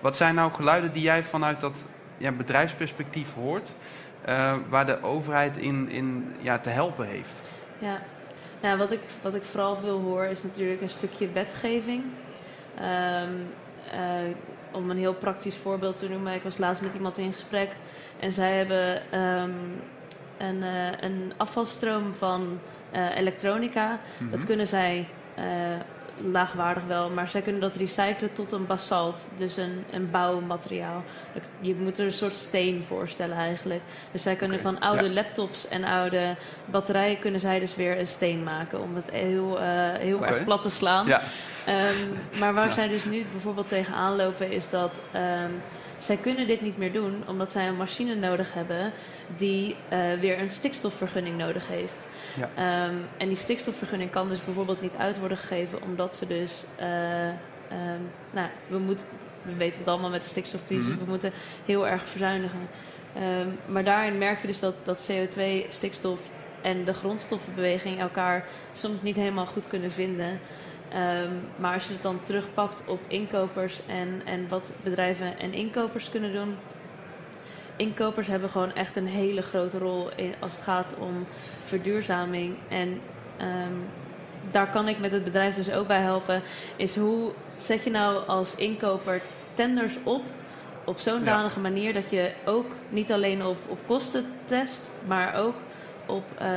Wat 0.00 0.16
zijn 0.16 0.34
nou 0.34 0.52
geluiden 0.52 0.92
die 0.92 1.02
jij 1.02 1.24
vanuit 1.24 1.60
dat 1.60 1.86
ja, 2.16 2.32
bedrijfsperspectief 2.32 3.34
hoort? 3.34 3.72
Uh, 4.28 4.54
waar 4.68 4.86
de 4.86 5.02
overheid 5.02 5.56
in, 5.56 5.88
in 5.88 6.34
ja, 6.40 6.58
te 6.58 6.70
helpen 6.70 7.06
heeft. 7.06 7.40
Ja, 7.78 8.02
nou, 8.60 8.78
wat, 8.78 8.92
ik, 8.92 9.00
wat 9.22 9.34
ik 9.34 9.42
vooral 9.42 9.76
veel 9.76 10.00
hoor 10.00 10.24
is 10.24 10.42
natuurlijk 10.42 10.80
een 10.80 10.88
stukje 10.88 11.32
wetgeving. 11.32 12.04
Um, 12.78 13.46
uh, 13.94 14.34
om 14.72 14.90
een 14.90 14.98
heel 14.98 15.14
praktisch 15.14 15.56
voorbeeld 15.56 15.96
te 15.96 16.08
noemen, 16.08 16.34
ik 16.34 16.42
was 16.42 16.58
laatst 16.58 16.82
met 16.82 16.94
iemand 16.94 17.18
in 17.18 17.32
gesprek 17.32 17.70
en 18.20 18.32
zij 18.32 18.56
hebben 18.56 19.20
um, 19.20 19.82
een, 20.38 20.56
uh, 20.56 21.00
een 21.00 21.32
afvalstroom 21.36 22.14
van 22.14 22.58
elektronica. 23.14 23.90
Mm 23.90 23.98
-hmm. 24.18 24.30
Dat 24.30 24.44
kunnen 24.44 24.66
zij 24.66 25.08
laagwaardig 26.32 26.84
wel, 26.84 27.10
maar 27.10 27.28
zij 27.28 27.42
kunnen 27.42 27.60
dat 27.60 27.74
recyclen 27.74 28.32
tot 28.32 28.52
een 28.52 28.66
basalt, 28.66 29.28
dus 29.36 29.56
een, 29.56 29.84
een 29.90 30.10
bouwmateriaal. 30.10 31.04
Je 31.60 31.74
moet 31.74 31.98
er 31.98 32.06
een 32.06 32.12
soort 32.12 32.36
steen 32.36 32.82
voorstellen 32.82 33.36
eigenlijk. 33.36 33.80
Dus 34.12 34.22
zij 34.22 34.36
kunnen 34.36 34.58
okay. 34.58 34.72
van 34.72 34.82
oude 34.82 35.08
ja. 35.08 35.12
laptops 35.12 35.68
en 35.68 35.84
oude 35.84 36.36
batterijen 36.64 37.18
kunnen 37.18 37.40
zij 37.40 37.60
dus 37.60 37.76
weer 37.76 37.98
een 37.98 38.06
steen 38.06 38.42
maken 38.42 38.80
om 38.80 38.96
het 38.96 39.10
heel, 39.10 39.60
uh, 39.60 39.92
heel 39.92 40.16
okay. 40.16 40.28
erg 40.28 40.44
plat 40.44 40.62
te 40.62 40.70
slaan. 40.70 41.06
Ja. 41.06 41.20
Um, 41.68 42.38
maar 42.40 42.54
waar 42.54 42.68
ja. 42.68 42.72
zij 42.74 42.88
dus 42.88 43.04
nu 43.04 43.24
bijvoorbeeld 43.30 43.68
tegenaan 43.68 44.16
lopen 44.16 44.50
is 44.50 44.70
dat 44.70 45.00
um, 45.14 45.62
zij 45.98 46.16
kunnen 46.16 46.46
dit 46.46 46.60
niet 46.60 46.78
meer 46.78 46.92
doen 46.92 47.22
omdat 47.26 47.52
zij 47.52 47.68
een 47.68 47.76
machine 47.76 48.14
nodig 48.14 48.54
hebben 48.54 48.92
die 49.36 49.76
uh, 49.92 49.98
weer 50.20 50.40
een 50.40 50.50
stikstofvergunning 50.50 51.38
nodig 51.38 51.68
heeft. 51.68 52.06
Ja. 52.36 52.86
Um, 52.88 53.04
en 53.16 53.28
die 53.28 53.36
stikstofvergunning 53.36 54.10
kan 54.10 54.28
dus 54.28 54.44
bijvoorbeeld 54.44 54.80
niet 54.80 54.94
uit 54.98 55.18
worden 55.18 55.38
gegeven 55.38 55.82
omdat 55.82 56.16
ze 56.16 56.26
dus, 56.26 56.64
uh, 56.80 56.86
nou, 58.32 58.48
we, 58.66 58.78
moet, 58.78 59.04
we 59.42 59.54
weten 59.54 59.78
het 59.78 59.88
allemaal 59.88 60.10
met 60.10 60.22
de 60.22 60.28
stikstofcrisis, 60.28 60.90
Mhm. 60.90 60.98
we 61.04 61.10
moeten 61.10 61.32
heel 61.64 61.88
erg 61.88 62.08
verzuinigen. 62.08 62.68
Maar 63.66 63.84
daarin 63.84 64.18
merk 64.18 64.40
je 64.40 64.46
dus 64.46 64.60
dat, 64.60 64.74
dat 64.84 65.10
CO2, 65.10 65.66
stikstof 65.68 66.20
en 66.62 66.84
de 66.84 66.92
grondstoffenbeweging 66.92 68.00
elkaar 68.00 68.44
soms 68.72 69.02
niet 69.02 69.16
helemaal 69.16 69.46
goed 69.46 69.68
kunnen 69.68 69.92
vinden. 69.92 70.40
Um, 70.96 71.40
maar 71.56 71.74
als 71.74 71.86
je 71.86 71.92
het 71.92 72.02
dan 72.02 72.22
terugpakt 72.22 72.82
op 72.86 73.00
inkopers 73.08 73.86
en, 73.86 74.22
en 74.24 74.48
wat 74.48 74.72
bedrijven 74.82 75.38
en 75.38 75.52
inkopers 75.52 76.10
kunnen 76.10 76.32
doen. 76.32 76.56
Inkopers 77.76 78.26
hebben 78.26 78.50
gewoon 78.50 78.74
echt 78.74 78.96
een 78.96 79.06
hele 79.06 79.42
grote 79.42 79.78
rol 79.78 80.10
in, 80.16 80.34
als 80.38 80.52
het 80.52 80.62
gaat 80.62 80.94
om 80.98 81.26
verduurzaming. 81.64 82.56
En 82.68 82.88
um, 83.40 83.84
daar 84.50 84.70
kan 84.70 84.88
ik 84.88 84.98
met 84.98 85.12
het 85.12 85.24
bedrijf 85.24 85.54
dus 85.54 85.72
ook 85.72 85.86
bij 85.86 86.00
helpen. 86.00 86.42
Is 86.76 86.96
hoe 86.96 87.32
zet 87.56 87.84
je 87.84 87.90
nou 87.90 88.26
als 88.26 88.54
inkoper 88.54 89.20
tenders 89.54 89.96
op 90.02 90.22
op 90.86 90.98
zo'n 90.98 91.24
danige 91.24 91.56
ja. 91.56 91.68
manier 91.68 91.92
dat 91.92 92.10
je 92.10 92.32
ook 92.44 92.66
niet 92.88 93.12
alleen 93.12 93.44
op, 93.44 93.56
op 93.68 93.78
kosten 93.86 94.24
test, 94.44 94.90
maar 95.06 95.34
ook 95.34 95.54
op, 96.06 96.24
uh, 96.42 96.48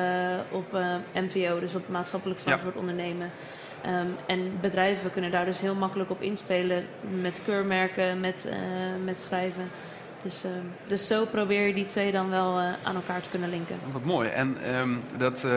op 0.52 0.73
uh, 0.73 0.95
MVO, 1.13 1.60
dus 1.60 1.75
op 1.75 1.88
maatschappelijk 1.88 2.39
verantwoord 2.39 2.73
ja. 2.73 2.80
ondernemen. 2.80 3.32
Um, 3.85 4.15
en 4.27 4.57
bedrijven 4.61 5.11
kunnen 5.11 5.31
daar 5.31 5.45
dus 5.45 5.59
heel 5.59 5.75
makkelijk 5.75 6.09
op 6.09 6.21
inspelen 6.21 6.85
met 7.21 7.41
keurmerken, 7.45 8.19
met, 8.19 8.47
uh, 8.47 8.55
met 9.03 9.19
schrijven. 9.19 9.69
Dus, 10.21 10.45
uh, 10.45 10.51
dus 10.87 11.07
zo 11.07 11.25
probeer 11.25 11.67
je 11.67 11.73
die 11.73 11.85
twee 11.85 12.11
dan 12.11 12.29
wel 12.29 12.59
uh, 12.59 12.67
aan 12.83 12.95
elkaar 12.95 13.21
te 13.21 13.29
kunnen 13.29 13.49
linken. 13.49 13.75
Wat 13.91 14.03
mooi. 14.03 14.29
En 14.29 14.75
um, 14.75 15.01
dat, 15.17 15.47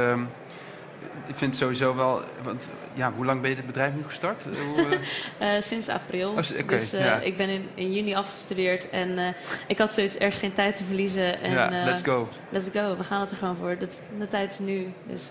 ik 1.26 1.34
vind 1.34 1.56
sowieso 1.56 1.94
wel. 1.96 2.22
Want 2.42 2.68
ja, 2.94 3.12
hoe 3.16 3.24
lang 3.24 3.40
ben 3.40 3.50
je 3.50 3.56
dit 3.56 3.66
bedrijf 3.66 3.94
nu 3.94 4.02
gestart? 4.06 4.44
Hoe, 4.44 4.98
uh, 5.40 5.48
sinds 5.70 5.88
april. 5.88 6.30
Oh, 6.30 6.38
okay, 6.60 6.78
dus 6.78 6.90
ja. 6.90 7.20
ik 7.20 7.36
ben 7.36 7.48
in, 7.48 7.68
in, 7.74 7.92
juni 7.92 8.14
afgestudeerd 8.14 8.90
en 8.90 9.34
ik 9.66 9.78
had 9.78 9.92
zoiets 9.92 10.16
erg 10.16 10.38
geen 10.38 10.52
tijd 10.52 10.76
te 10.76 10.84
verliezen. 10.84 11.40
En, 11.40 11.52
ja, 11.52 11.84
let's 11.84 12.02
go. 12.02 12.28
Let's 12.48 12.68
go, 12.72 12.96
we 12.96 13.04
gaan 13.04 13.20
het 13.20 13.30
er 13.30 13.36
gewoon 13.36 13.56
voor. 13.56 13.76
De, 13.78 13.88
de 14.18 14.28
tijd 14.28 14.52
is 14.52 14.58
nu. 14.58 14.92
Dus, 15.06 15.22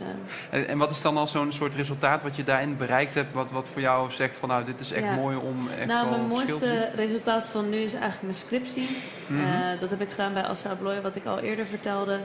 en, 0.49 0.67
en, 0.67 0.77
wat 0.77 0.91
is 0.91 1.01
dan 1.01 1.17
al 1.17 1.27
zo'n 1.27 1.53
soort 1.53 1.75
resultaat 1.75 2.23
wat 2.23 2.35
je 2.35 2.43
daarin 2.43 2.77
bereikt 2.77 3.13
hebt? 3.13 3.33
Wat, 3.33 3.51
wat 3.51 3.67
voor 3.67 3.81
jou 3.81 4.11
zegt 4.11 4.35
van 4.35 4.49
nou, 4.49 4.65
dit 4.65 4.79
is 4.79 4.91
echt 4.91 5.05
ja. 5.05 5.13
mooi 5.13 5.37
om 5.37 5.69
echt 5.77 5.87
Nou, 5.87 6.09
mijn 6.09 6.27
mooiste 6.27 6.89
resultaat 6.95 7.47
van 7.47 7.69
nu 7.69 7.77
is 7.77 7.93
eigenlijk 7.93 8.21
mijn 8.21 8.35
scriptie. 8.35 8.87
Mm 9.27 9.41
Mhm. 9.41 9.51
-hmm. 9.51 9.79
dat 9.79 9.89
heb 9.89 10.01
ik 10.01 10.09
gedaan 10.09 10.33
bij 10.33 10.43
Assa 10.43 10.69
Abloy, 10.69 11.01
wat 11.01 11.15
ik 11.15 11.25
al 11.25 11.39
eerder 11.39 11.65
vertelde. 11.65 12.19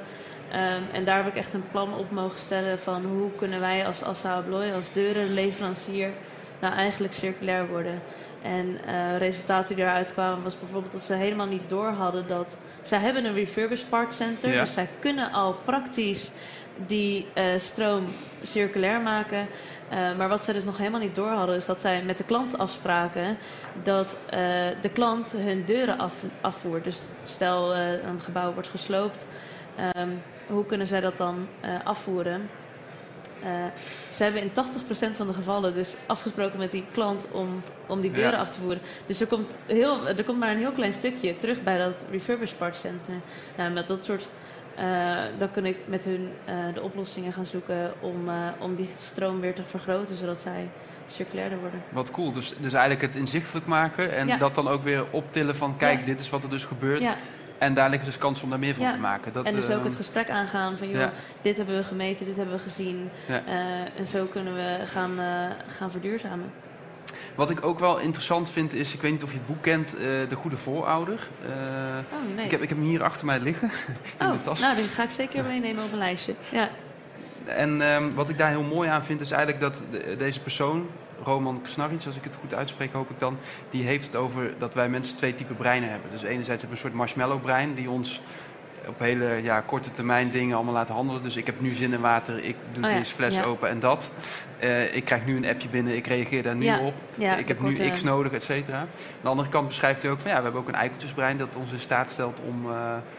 Um, 0.53 0.83
en 0.93 1.05
daar 1.05 1.17
heb 1.17 1.27
ik 1.27 1.37
echt 1.37 1.55
een 1.55 1.71
plan 1.71 1.95
op 1.95 2.11
mogen 2.11 2.39
stellen 2.39 2.79
van 2.79 3.05
hoe 3.05 3.31
kunnen 3.37 3.61
wij 3.61 3.87
als 3.87 4.03
Assa 4.03 4.35
Abloy, 4.35 4.73
als 4.73 4.93
deurenleverancier, 4.93 6.11
nou 6.61 6.75
eigenlijk 6.75 7.13
circulair 7.13 7.69
worden. 7.69 8.03
En 8.43 8.79
uh, 8.89 9.19
resultaten 9.19 9.77
die 9.77 9.85
eruit 9.85 10.13
kwamen 10.13 10.43
was 10.43 10.59
bijvoorbeeld 10.59 10.93
dat 10.93 11.03
ze 11.03 11.15
helemaal 11.15 11.47
niet 11.47 11.69
door 11.69 11.89
hadden 11.89 12.29
dat... 12.29 12.57
Zij 12.83 12.99
hebben 12.99 13.25
een 13.25 13.35
refurbished 13.35 13.89
park 13.89 14.13
center, 14.13 14.53
Ja. 14.53 14.61
dus 14.61 14.75
zij 14.75 14.89
kunnen 15.01 15.33
al 15.33 15.57
praktisch 15.65 16.33
die 16.87 17.27
uh, 17.35 17.45
stroom 17.59 18.05
circulair 18.43 19.01
maken. 19.01 19.47
Uh, 19.93 20.17
maar 20.17 20.29
wat 20.29 20.45
zij 20.45 20.55
dus 20.55 20.65
nog 20.65 20.79
helemaal 20.79 21.01
niet 21.01 21.15
door 21.15 21.31
hadden, 21.31 21.57
is 21.57 21.67
dat 21.67 21.81
zij 21.81 22.03
met 22.03 22.19
de 22.19 22.25
klant 22.25 22.59
afspraken 22.59 23.37
dat 23.83 24.19
uh, 24.25 24.31
de 24.81 24.91
klant 24.93 25.33
hun 25.33 25.65
deuren 25.65 25.99
af, 25.99 26.15
afvoert. 26.41 26.85
Dus 26.85 27.01
stel 27.25 27.75
een 27.77 28.21
gebouw 28.21 28.53
wordt 28.53 28.69
gesloopt, 28.69 29.27
um, 29.97 30.23
hoe 30.47 30.67
kunnen 30.67 30.87
zij 30.87 31.01
dat 31.01 31.17
dan 31.17 31.47
afvoeren? 31.85 32.49
ze 34.11 34.23
hebben 34.23 34.43
in 34.43 34.51
80% 34.51 34.53
van 35.17 35.27
de 35.27 35.33
gevallen 35.33 35.75
dus 35.75 35.97
afgesproken 36.07 36.59
met 36.59 36.71
die 36.71 36.85
klant 36.93 37.27
om, 37.31 37.63
om 37.87 38.01
die 38.01 38.11
deuren 38.13 38.33
Ja. 38.33 38.39
af 38.39 38.51
te 38.51 38.61
voeren. 38.61 38.81
Dus 39.07 39.21
er 39.21 39.27
komt, 39.27 39.57
heel, 39.67 40.09
er 40.09 40.25
komt 40.25 40.39
maar 40.39 40.51
een 40.51 40.59
heel 40.59 40.73
klein 40.73 40.93
stukje 40.95 41.37
terug 41.37 41.63
bij 41.63 41.79
dat 41.79 42.05
refurbished 42.11 42.59
park 42.59 42.75
center. 42.75 43.15
Nou, 43.57 43.71
met 43.73 43.87
dat 43.87 44.05
soort 44.05 44.29
uh, 44.79 45.19
dan 45.39 45.51
kun 45.51 45.67
ik 45.67 45.77
met 45.87 46.05
hun 46.05 46.31
de 46.75 46.83
oplossingen 46.83 47.33
gaan 47.33 47.47
zoeken 47.47 47.93
om, 48.01 48.29
om 48.59 48.75
die 48.75 48.89
stroom 49.01 49.41
weer 49.41 49.55
te 49.55 49.63
vergroten, 49.65 50.17
zodat 50.17 50.41
zij 50.43 50.69
circulairder 51.07 51.59
worden. 51.59 51.83
Wat 51.89 52.11
cool. 52.11 52.33
Dus, 52.33 52.49
dus 52.59 52.73
eigenlijk 52.73 53.03
het 53.03 53.17
inzichtelijk 53.17 53.67
maken 53.67 54.13
en 54.17 54.27
Ja. 54.27 54.37
dat 54.37 54.55
dan 54.55 54.69
ook 54.69 54.83
weer 54.85 55.05
optillen 55.11 55.57
van 55.57 55.77
kijk, 55.77 55.99
Ja. 55.99 56.05
dit 56.05 56.21
is 56.21 56.31
wat 56.31 56.43
er 56.43 56.51
dus 56.51 56.65
gebeurt. 56.65 57.01
En 57.59 57.75
daar 57.75 57.91
ligt 57.91 58.05
dus 58.05 58.19
kans 58.19 58.43
om 58.43 58.51
daar 58.51 58.59
meer 58.59 58.75
van 58.75 58.85
Ja. 58.85 58.93
te 58.93 58.99
maken. 58.99 59.33
Dat, 59.33 59.45
en 59.45 59.55
dus 59.55 59.65
ook 59.65 59.71
ehm, 59.71 59.85
het 59.85 59.95
gesprek 59.95 60.31
aangaan 60.31 60.79
van 60.79 60.89
joh, 60.89 61.01
ja. 61.01 61.13
dit 61.43 61.57
hebben 61.57 61.77
we 61.77 61.83
gemeten, 61.83 62.27
dit 62.27 62.37
hebben 62.37 62.55
we 62.55 62.61
gezien. 62.61 63.11
Ja. 63.29 63.43
Uh, 63.49 63.99
en 63.99 64.07
zo 64.07 64.25
kunnen 64.25 64.55
we 64.55 64.79
gaan, 64.85 65.21
uh, 65.21 65.27
gaan 65.77 65.91
verduurzamen. 65.91 66.53
Wat 67.35 67.51
ik 67.51 67.65
ook 67.65 67.79
wel 67.79 67.99
interessant 67.99 68.49
vind 68.49 68.75
is, 68.75 68.95
ik 68.95 69.01
weet 69.01 69.13
niet 69.13 69.23
of 69.23 69.31
je 69.31 69.37
het 69.37 69.47
boek 69.47 69.63
kent, 69.63 69.95
uh, 69.95 70.01
De 70.01 70.35
Goede 70.35 70.57
Voorouder. 70.57 71.29
Oh 72.13 72.37
nee. 72.37 72.45
ik, 72.45 72.51
heb, 72.51 72.63
ik 72.63 72.69
heb 72.69 72.79
hem 72.79 72.87
hier 72.87 73.03
achter 73.03 73.27
mij 73.27 73.41
liggen 73.41 73.71
in 74.21 74.27
oh, 74.27 74.33
de 74.33 74.43
tas. 74.43 74.61
nou, 74.61 74.77
die 74.77 74.85
ga 74.85 75.03
ik 75.03 75.11
zeker 75.11 75.45
meenemen 75.45 75.85
op 75.85 75.93
een 75.93 75.99
lijstje. 75.99 76.35
Ja, 76.53 76.69
En 77.47 77.81
um, 77.81 78.15
wat 78.15 78.29
ik 78.29 78.39
daar 78.39 78.49
heel 78.49 78.63
mooi 78.63 78.89
aan 78.89 79.05
vind 79.05 79.21
is 79.21 79.31
eigenlijk 79.31 79.61
dat 79.63 79.83
de, 79.91 80.17
deze 80.19 80.41
persoon, 80.41 80.89
Roman 81.25 81.63
Knarric, 81.63 82.07
als 82.07 82.17
ik 82.17 82.25
het 82.25 82.35
goed 82.41 82.55
uitspreek, 82.55 82.93
hoop 82.93 83.11
ik 83.11 83.19
dan, 83.19 83.39
die 83.71 83.85
heeft 83.85 84.07
het 84.07 84.17
over 84.17 84.55
dat 84.59 84.75
wij 84.75 84.89
mensen 84.89 85.17
twee 85.17 85.35
typen 85.35 85.57
breinen 85.57 85.91
hebben. 85.91 86.11
Dus 86.11 86.23
enerzijds 86.23 86.63
hebben 86.63 86.69
we 86.69 86.75
een 86.75 86.91
soort 86.91 86.93
marshmallow 86.93 87.43
brein 87.43 87.75
die 87.75 87.91
ons 87.91 88.21
op 88.89 88.99
hele 88.99 89.43
ja, 89.43 89.61
korte 89.61 89.93
termijn 89.93 90.31
dingen 90.31 90.57
allemaal 90.57 90.75
laten 90.75 90.95
handelen. 90.95 91.23
Dus 91.23 91.37
ik 91.37 91.47
heb 91.47 91.61
nu 91.61 91.71
zin 91.71 91.93
in 91.93 92.01
water, 92.01 92.45
ik 92.45 92.57
doe 92.73 92.85
Oh 92.85 92.91
ja, 92.91 92.99
deze 92.99 93.15
fles 93.15 93.35
ja. 93.35 93.43
open 93.45 93.69
en 93.69 93.81
dat. 93.81 94.11
Eh, 94.59 94.95
ik 94.95 95.05
krijg 95.05 95.27
nu 95.27 95.37
een 95.37 95.47
appje 95.47 95.69
binnen, 95.69 95.97
ik 95.97 96.07
reageer 96.07 96.43
daar 96.43 96.57
nu 96.57 96.79
op. 96.79 96.95
ik 97.39 97.49
heb 97.49 97.61
nu 97.61 97.91
X 97.91 98.03
nodig, 98.03 98.33
et 98.33 98.43
cetera. 98.43 98.79
Aan 98.79 98.89
de 99.21 99.29
andere 99.29 99.49
kant 99.49 99.69
beschrijft 99.69 100.03
hij 100.03 100.11
ook 100.11 100.21
van 100.21 100.31
ja, 100.31 100.37
we 100.37 100.43
hebben 100.43 100.61
ook 100.61 100.69
een 100.69 100.75
eikeltjesbrein 100.75 101.37
dat 101.37 101.57
ons 101.57 101.73
in 101.73 101.81
staat 101.81 102.11
stelt 102.11 102.41
om, 102.49 102.71
eh, 102.71 102.77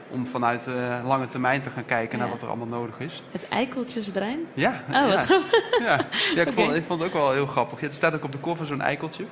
om 0.10 0.28
vanuit 0.28 0.68
eh, 0.68 0.74
lange 1.06 1.28
termijn 1.28 1.62
te 1.62 1.70
gaan 1.70 1.86
kijken 1.86 2.20
naar 2.20 2.30
wat 2.30 2.42
er 2.42 2.48
allemaal 2.48 2.68
nodig 2.68 3.00
is. 3.00 3.24
Het 3.32 3.48
eikeltjesbrein? 3.50 4.40
Ja, 4.54 4.84
Oh, 4.92 5.08
wat 5.08 5.26
grappig. 5.26 5.80
ja. 5.80 6.00
ja 6.36 6.42
ik, 6.42 6.52
vond, 6.58 6.68
Oké. 6.68 6.78
ik 6.78 6.84
vond 6.84 7.00
het 7.00 7.10
ook 7.10 7.16
wel 7.22 7.32
heel 7.32 7.48
grappig. 7.48 7.80
Het 7.80 7.96
staat 7.96 8.14
ook 8.14 8.24
op 8.24 8.32
de 8.32 8.38
koffer, 8.38 8.66
zo'n 8.66 8.82
eikeltje. 8.82 9.24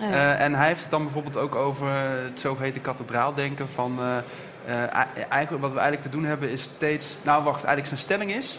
Oh, 0.00 0.40
en 0.40 0.54
hij 0.54 0.66
heeft 0.66 0.82
het 0.82 0.90
dan 0.90 1.02
bijvoorbeeld 1.02 1.36
ook 1.36 1.54
over 1.54 1.88
het 2.24 2.40
zogeheten 2.40 2.80
kathedraaldenken. 2.80 3.68
Van, 3.68 3.98
eigenlijk, 4.74 5.62
wat 5.62 5.72
we 5.72 5.78
eigenlijk 5.78 6.02
te 6.02 6.08
doen 6.16 6.24
hebben 6.24 6.50
is 6.50 6.62
steeds... 6.62 7.16
Nou 7.22 7.44
wacht, 7.44 7.64
eigenlijk 7.64 7.86
zijn 7.86 8.00
stelling 8.00 8.32
is... 8.32 8.58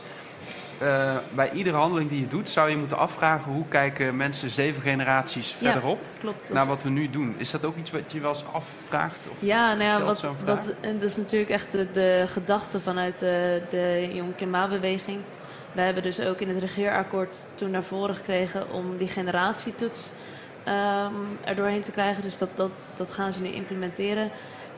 eh, 0.80 1.18
bij 1.36 1.52
iedere 1.52 1.78
handeling 1.78 2.10
die 2.10 2.20
je 2.20 2.28
doet 2.28 2.50
zou 2.50 2.70
je 2.70 2.76
moeten 2.78 2.98
afvragen... 2.98 3.52
hoe 3.52 3.68
kijken 3.68 4.16
mensen 4.16 4.50
zeven 4.50 4.82
generaties 4.82 5.56
Ja, 5.60 5.72
verderop 5.72 6.00
Klopt. 6.20 6.48
dat 6.48 6.58
naar 6.58 6.68
wat 6.68 6.84
we 6.84 6.90
nu 6.90 7.10
doen. 7.10 7.36
Is 7.38 7.52
dat 7.52 7.66
ook 7.66 7.78
iets 7.78 7.92
wat 7.92 8.12
je 8.12 8.20
wel 8.20 8.30
eens 8.30 8.44
afvraagt? 8.52 9.20
Of 9.32 9.38
Ja, 9.40 9.74
nou 9.74 9.84
ja, 9.84 10.04
wat, 10.46 10.74
en 10.82 11.00
dat 11.00 11.10
is 11.10 11.18
natuurlijk 11.18 11.52
echt 11.52 11.72
de, 11.72 11.88
de 11.92 12.24
gedachte 12.28 12.80
vanuit 12.80 13.20
de, 13.20 13.62
de 13.70 14.10
Jong 14.14 14.36
Klimaatbeweging. 14.36 15.20
Wij 15.72 15.86
hebben 15.86 16.04
dus 16.04 16.22
ook 16.22 16.40
in 16.40 16.50
het 16.50 16.58
regeerakkoord 16.58 17.36
toen 17.56 17.72
naar 17.72 17.84
voren 17.84 18.16
gekregen 18.16 18.72
om 18.72 18.98
die 18.98 19.08
generatietoets 19.08 20.02
ehm 20.64 21.14
er 21.44 21.56
doorheen 21.56 21.82
te 21.82 21.92
krijgen. 21.92 22.22
Dus 22.24 22.38
dat, 22.38 22.50
dat, 22.56 22.70
dat 22.96 23.12
gaan 23.12 23.34
ze 23.34 23.42
nu 23.42 23.48
implementeren. 23.50 24.30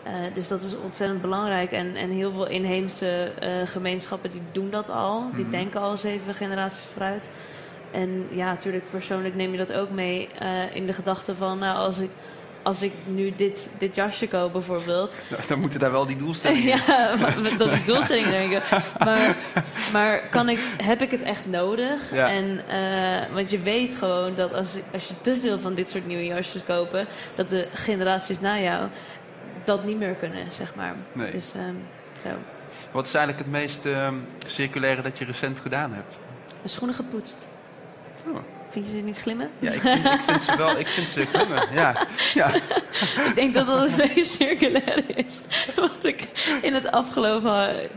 Eh, 0.04 0.12
dus 0.34 0.48
dat 0.48 0.62
is 0.62 0.78
ontzettend 0.78 1.22
belangrijk. 1.22 1.72
En, 1.72 1.96
en 1.96 2.10
heel 2.10 2.32
veel 2.32 2.48
inheemse 2.48 3.32
eh, 3.40 3.50
gemeenschappen 3.66 4.32
die 4.32 4.42
doen 4.52 4.70
dat 4.70 4.90
al. 4.90 5.24
Die 5.36 5.44
Mhm. 5.44 5.52
denken 5.52 5.82
al 5.82 5.98
zeven 5.98 6.34
generaties 6.34 6.86
vooruit. 6.94 7.30
En 7.92 8.28
ja, 8.32 8.46
natuurlijk 8.46 8.90
persoonlijk 8.90 9.36
neem 9.36 9.52
je 9.52 9.58
dat 9.58 9.74
ook 9.74 9.90
mee 9.90 10.30
eh, 10.40 10.76
in 10.76 10.86
de 10.86 10.94
gedachte 10.94 11.36
van... 11.36 11.60
Nou, 11.60 11.78
als 11.78 11.98
ik, 11.98 12.10
als 12.64 12.82
ik 12.82 12.92
nu 13.06 13.34
dit, 13.36 13.70
dit 13.78 13.96
jasje 13.96 14.28
koop 14.28 14.52
bijvoorbeeld... 14.52 15.16
Dan 15.48 15.60
moeten 15.60 15.80
daar 15.80 15.92
wel 15.92 16.06
die 16.06 16.16
doelstellingen 16.16 16.68
ja, 16.68 17.16
dat 17.58 17.72
ik 17.72 17.86
doelstelling 17.86 18.28
denken. 18.28 18.62
Maar, 19.00 19.36
maar 19.94 20.22
kan 20.30 20.50
ik, 20.50 20.60
heb 20.84 21.02
ik 21.02 21.12
het 21.12 21.24
echt 21.24 21.46
nodig? 21.50 22.14
Ja. 22.14 22.30
En, 22.30 22.62
want 23.34 23.52
je 23.52 23.60
weet 23.60 23.96
gewoon 23.96 24.36
dat 24.36 24.54
als, 24.54 24.76
als 24.94 25.08
je 25.08 25.14
te 25.22 25.36
veel 25.36 25.60
van 25.60 25.74
dit 25.74 25.90
soort 25.90 26.06
nieuwe 26.06 26.26
jasjes 26.26 26.64
kopen... 26.64 27.08
dat 27.36 27.50
de 27.50 27.68
generaties 27.74 28.40
na 28.40 28.60
jou 28.60 28.88
dat 29.66 29.84
niet 29.84 29.98
meer 29.98 30.14
kunnen, 30.14 30.52
zeg 30.52 30.76
maar. 30.76 30.96
Nee. 31.12 31.32
Dus 31.32 31.54
ehm, 31.54 31.76
zo. 32.22 32.30
Wat 32.92 33.06
is 33.06 33.14
eigenlijk 33.14 33.46
het 33.46 33.54
meest 33.54 33.86
ehm, 33.86 34.16
circulaire 34.46 35.02
dat 35.02 35.18
je 35.18 35.26
recent 35.26 35.60
gedaan 35.60 35.94
hebt? 35.94 36.18
Mijn 36.58 36.70
schoenen 36.70 36.96
gepoetst. 36.96 37.48
Oh. 38.28 38.38
Vind 38.70 38.86
je 38.86 38.98
ze 38.98 39.04
niet 39.04 39.20
glimmen? 39.20 39.50
Ja, 39.60 39.72
ik 39.72 39.80
vind, 39.80 40.06
ik 40.06 40.22
vind 40.26 40.44
ze 40.44 40.58
wel... 40.58 40.80
Ik 40.80 40.88
vind 40.88 41.10
ze 41.10 41.26
glimmen. 41.26 41.74
Ja, 41.74 42.08
ja. 42.34 42.54
Ik 43.30 43.32
denk 43.36 43.54
dat 43.54 43.68
dat 43.68 43.90
het 43.90 43.98
meest 44.16 44.32
circulaire 44.32 45.04
is 45.06 45.44
wat 45.76 46.06
ik 46.06 46.28
in 46.62 46.74
het 46.74 46.92
afgelopen 46.92 47.90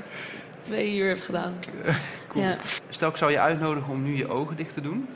twee 0.62 0.96
uur 0.96 1.08
heb 1.08 1.20
gedaan. 1.22 1.54
Cool. 2.28 2.44
Ja. 2.44 2.56
Stel, 2.88 3.08
ik 3.08 3.16
zou 3.16 3.30
je 3.30 3.38
uitnodigen 3.38 3.92
om 3.92 4.02
nu 4.02 4.16
je 4.16 4.28
ogen 4.28 4.56
dicht 4.56 4.74
te 4.74 4.80
doen. 4.80 5.08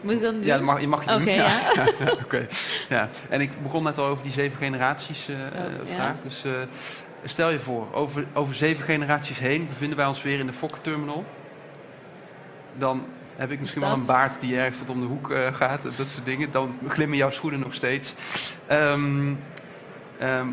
Moet 0.00 0.12
ik 0.12 0.22
dat 0.22 0.32
doen? 0.32 0.44
Ja, 0.44 0.54
dat 0.56 0.64
mag, 0.64 0.80
je 0.80 0.88
mag 0.88 1.04
je 1.04 1.10
Oké, 1.14 1.24
doen. 1.24 1.32
ja. 1.34 1.48
ja, 1.98 2.12
oké. 2.24 2.46
ja. 2.88 3.08
En 3.28 3.40
ik 3.40 3.62
begon 3.62 3.82
net 3.82 3.98
al 3.98 4.06
over 4.06 4.22
die 4.22 4.32
zeven 4.32 4.58
generaties 4.58 5.28
eh, 5.28 5.34
Oh, 5.36 5.94
vraag. 5.94 6.14
Dus 6.22 6.44
eh, 6.44 6.52
stel 7.24 7.50
je 7.50 7.60
voor, 7.60 7.86
over, 7.92 8.24
over 8.34 8.54
zeven 8.54 8.84
generaties 8.84 9.38
heen 9.38 9.66
bevinden 9.68 9.96
wij 9.96 10.06
ons 10.06 10.22
weer 10.22 10.38
in 10.38 10.46
de 10.46 10.52
Fokker-terminal. 10.52 11.24
Dan 12.76 13.06
heb 13.36 13.50
ik 13.50 13.60
misschien 13.60 13.82
wel 13.82 13.92
een 13.92 14.06
baard 14.06 14.40
die 14.40 14.56
ergens 14.58 14.78
tot 14.78 14.90
om 14.90 15.00
de 15.00 15.06
hoek 15.06 15.30
eh, 15.30 15.54
gaat. 15.54 15.84
en 15.84 15.92
Dat 15.96 16.08
soort 16.08 16.24
dingen. 16.24 16.50
Dan 16.50 16.78
glimmen 16.88 17.16
jouw 17.16 17.30
schoenen 17.30 17.60
nog 17.60 17.74
steeds. 17.74 18.14
Ehm, 18.66 19.34
ehm, 20.18 20.46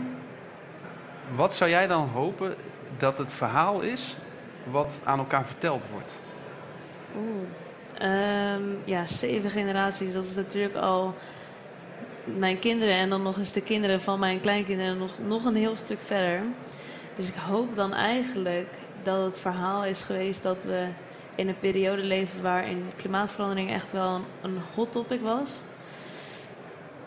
wat 1.35 1.53
zou 1.53 1.69
jij 1.69 1.87
dan 1.87 2.09
hopen 2.13 2.55
dat 2.97 3.17
het 3.17 3.31
verhaal 3.31 3.81
is 3.81 4.15
wat 4.63 4.99
aan 5.03 5.19
elkaar 5.19 5.45
verteld 5.45 5.83
wordt? 5.91 6.11
Oeh. 7.17 7.47
Ehm, 7.97 8.63
ja, 8.85 9.05
zeven 9.05 9.49
generaties, 9.49 10.13
dat 10.13 10.23
is 10.23 10.35
natuurlijk 10.35 10.75
al 10.75 11.15
mijn 12.23 12.59
kinderen 12.59 12.95
en 12.95 13.09
dan 13.09 13.21
nog 13.21 13.37
eens 13.37 13.51
de 13.51 13.61
kinderen 13.61 14.01
van 14.01 14.19
mijn 14.19 14.39
kleinkinderen 14.39 14.97
nog, 14.97 15.11
nog 15.27 15.45
een 15.45 15.55
heel 15.55 15.75
stuk 15.75 16.01
verder. 16.01 16.41
Dus 17.15 17.27
ik 17.27 17.35
hoop 17.35 17.75
dan 17.75 17.93
eigenlijk 17.93 18.67
dat 19.03 19.25
het 19.25 19.39
verhaal 19.39 19.85
is 19.85 20.01
geweest 20.01 20.43
dat 20.43 20.63
we 20.63 20.87
in 21.35 21.47
een 21.47 21.59
periode 21.59 22.03
leven 22.03 22.41
waarin 22.41 22.91
klimaatverandering 22.95 23.71
echt 23.71 23.91
wel 23.91 24.15
een, 24.15 24.23
een 24.41 24.57
hot 24.75 24.91
topic 24.91 25.21
was. 25.21 25.51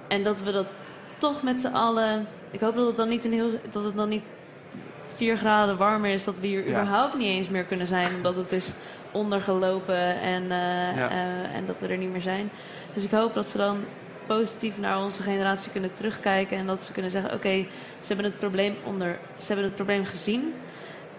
En 0.08 0.22
dat 0.22 0.40
we 0.40 0.52
dat 0.52 0.66
toch 1.18 1.42
met 1.42 1.60
z'n 1.60 1.74
allen. 1.74 2.26
Ik 2.50 2.60
hoop 2.60 2.74
dat 2.74 2.86
het 2.86 2.96
dan 2.96 3.08
niet 3.08 3.24
een 3.24 3.32
heel. 3.32 3.50
dat 3.70 3.84
het 3.84 3.96
dan 3.96 4.08
niet 4.08 4.22
4 5.18 5.36
graden 5.36 5.76
warmer 5.76 6.10
is, 6.10 6.24
dat 6.24 6.34
we 6.40 6.46
hier 6.46 6.62
Ja. 6.62 6.68
überhaupt 6.68 7.14
niet 7.14 7.28
eens 7.28 7.48
meer 7.48 7.64
kunnen 7.64 7.86
zijn, 7.86 8.14
omdat 8.16 8.34
het 8.36 8.52
is 8.52 8.72
ondergelopen 9.12 10.20
en, 10.20 10.42
eh, 10.42 10.96
Ja. 10.96 11.10
eh, 11.10 11.54
en 11.56 11.66
dat 11.66 11.80
we 11.80 11.86
er 11.88 11.96
niet 11.96 12.12
meer 12.12 12.20
zijn. 12.20 12.50
Dus 12.94 13.04
ik 13.04 13.10
hoop 13.10 13.34
dat 13.34 13.46
ze 13.46 13.56
dan 13.56 13.76
positief 14.26 14.78
naar 14.78 15.02
onze 15.02 15.22
generatie 15.22 15.72
kunnen 15.72 15.92
terugkijken 15.92 16.58
en 16.58 16.66
dat 16.66 16.84
ze 16.84 16.92
kunnen 16.92 17.10
zeggen: 17.10 17.32
oké, 17.34 17.66
ze 18.00 18.06
hebben 18.06 18.24
het 18.24 18.38
probleem 18.38 18.76
onder, 18.84 19.18
ze 19.38 19.46
hebben 19.46 19.64
het 19.64 19.74
probleem 19.74 20.04
gezien. 20.04 20.54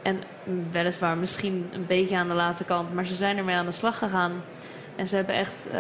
En 0.01 0.23
weliswaar 0.71 1.17
misschien 1.17 1.69
een 1.73 1.85
beetje 1.85 2.17
aan 2.17 2.27
de 2.27 2.33
late 2.33 2.63
kant, 2.63 2.93
maar 2.93 3.05
ze 3.05 3.15
zijn 3.15 3.37
ermee 3.37 3.55
aan 3.55 3.65
de 3.65 3.71
slag 3.71 3.97
gegaan. 3.97 4.31
En 4.95 5.07
ze 5.07 5.15
hebben 5.15 5.35
echt 5.35 5.67
eh, 5.71 5.79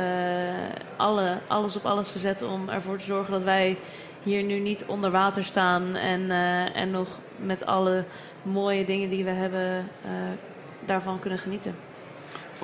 alle, 0.97 1.37
alles 1.47 1.75
op 1.75 1.85
alles 1.85 2.11
gezet 2.11 2.41
om 2.41 2.69
ervoor 2.69 2.97
te 2.97 3.05
zorgen 3.05 3.33
dat 3.33 3.43
wij 3.43 3.77
hier 4.23 4.43
nu 4.43 4.59
niet 4.59 4.85
onder 4.85 5.11
water 5.11 5.43
staan. 5.43 5.95
En, 5.95 6.31
eh, 6.31 6.75
en 6.75 6.91
nog 6.91 7.07
met 7.35 7.65
alle 7.65 8.03
mooie 8.43 8.85
dingen 8.85 9.09
die 9.09 9.23
we 9.23 9.29
hebben 9.31 9.87
eh, 10.05 10.09
daarvan 10.85 11.19
kunnen 11.19 11.39
genieten. 11.39 11.75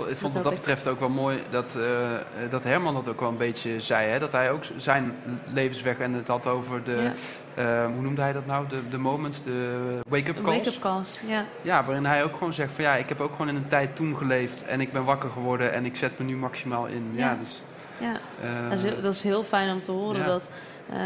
Ik 0.07 0.17
vond- 0.17 0.33
wat 0.33 0.43
dat 0.43 0.53
betreft 0.53 0.87
ook 0.87 0.99
wel 0.99 1.09
mooi 1.09 1.39
dat, 1.49 1.75
eh, 1.75 2.49
dat 2.49 2.63
Herman 2.63 2.93
dat 2.93 3.09
ook 3.09 3.19
wel 3.19 3.29
een 3.29 3.37
beetje 3.37 3.79
zei. 3.79 4.09
Hè? 4.09 4.19
Dat 4.19 4.31
hij 4.31 4.51
ook 4.51 4.63
zijn 4.77 5.15
levensweg 5.53 5.99
en 5.99 6.13
het 6.13 6.27
had 6.27 6.47
over 6.47 6.83
de, 6.83 7.11
Ja. 7.55 7.85
hoe 7.87 8.01
noemde 8.01 8.21
hij 8.21 8.33
dat 8.33 8.45
nou? 8.45 8.67
De, 8.67 8.87
de 8.89 8.97
moments, 8.97 9.43
de 9.43 9.77
wake-up 10.09 10.35
calls. 10.43 10.57
wake-up 10.57 10.79
calls, 10.81 11.19
ja. 11.27 11.45
Ja, 11.61 11.83
waarin 11.85 12.05
hij 12.05 12.23
ook 12.23 12.33
gewoon 12.33 12.53
zegt 12.53 12.71
van 12.75 12.83
ja, 12.83 12.95
ik 12.95 13.09
heb 13.09 13.21
ook 13.21 13.31
gewoon 13.31 13.49
in 13.49 13.55
een 13.55 13.67
tijd 13.67 13.95
toen 13.95 14.17
geleefd 14.17 14.65
en 14.65 14.81
ik 14.81 14.91
ben 14.91 15.03
wakker 15.03 15.29
geworden 15.29 15.73
en 15.73 15.85
ik 15.85 15.95
zet 15.95 16.19
me 16.19 16.25
nu 16.25 16.35
maximaal 16.37 16.85
in. 16.85 17.11
Ja, 17.15 17.25
Ja. 17.29 17.37
dus, 17.41 17.63
ja. 17.99 18.11
Dat 18.69 18.77
is, 18.77 18.83
heel, 18.83 19.01
dat 19.01 19.13
is 19.13 19.23
heel 19.23 19.43
fijn 19.43 19.71
om 19.73 19.81
te 19.81 19.91
horen 19.91 20.19
Ja. 20.19 20.25
dat, 20.25 20.49
eh, 20.89 20.99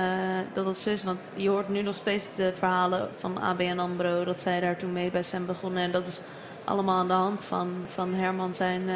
dat 0.54 0.66
dat 0.66 0.78
zo 0.78 0.90
is. 0.90 1.04
Want 1.04 1.20
je 1.36 1.50
hoort 1.50 1.70
nu 1.70 1.82
nog 1.82 1.96
steeds 1.96 2.36
de 2.36 2.52
verhalen 2.54 3.10
van 3.12 3.42
ABN 3.42 3.80
AMRO... 3.80 4.24
dat 4.24 4.42
zij 4.42 4.60
daar 4.60 4.78
toen 4.78 4.94
mee 4.94 5.12
bij 5.12 5.24
zijn 5.24 5.46
begonnen. 5.46 5.84
En 5.84 5.92
dat 5.92 6.08
is 6.08 6.20
allemaal 6.64 6.98
aan 7.00 7.08
de 7.08 7.14
hand 7.14 7.44
van, 7.44 7.74
van 7.86 8.14
Herman 8.14 8.54
zijn, 8.56 8.90
eh, 8.90 8.96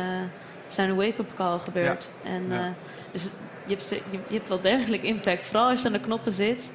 zijn 0.68 0.96
wake-up 0.96 1.32
call 1.36 1.60
gebeurd. 1.60 2.10
En, 2.24 2.46
Ja. 2.50 2.60
eh, 2.60 2.72
dus 3.12 3.24
je 3.66 3.70
hebt, 3.76 3.90
je, 3.90 4.02
je 4.28 4.36
hebt 4.36 4.50
wel 4.50 4.62
degelijk 4.62 5.04
impact. 5.04 5.46
Vooral 5.46 5.70
als 5.70 5.80
je 5.82 5.88
aan 5.88 5.94
de 5.94 6.00
knoppen 6.00 6.32
zit. 6.32 6.72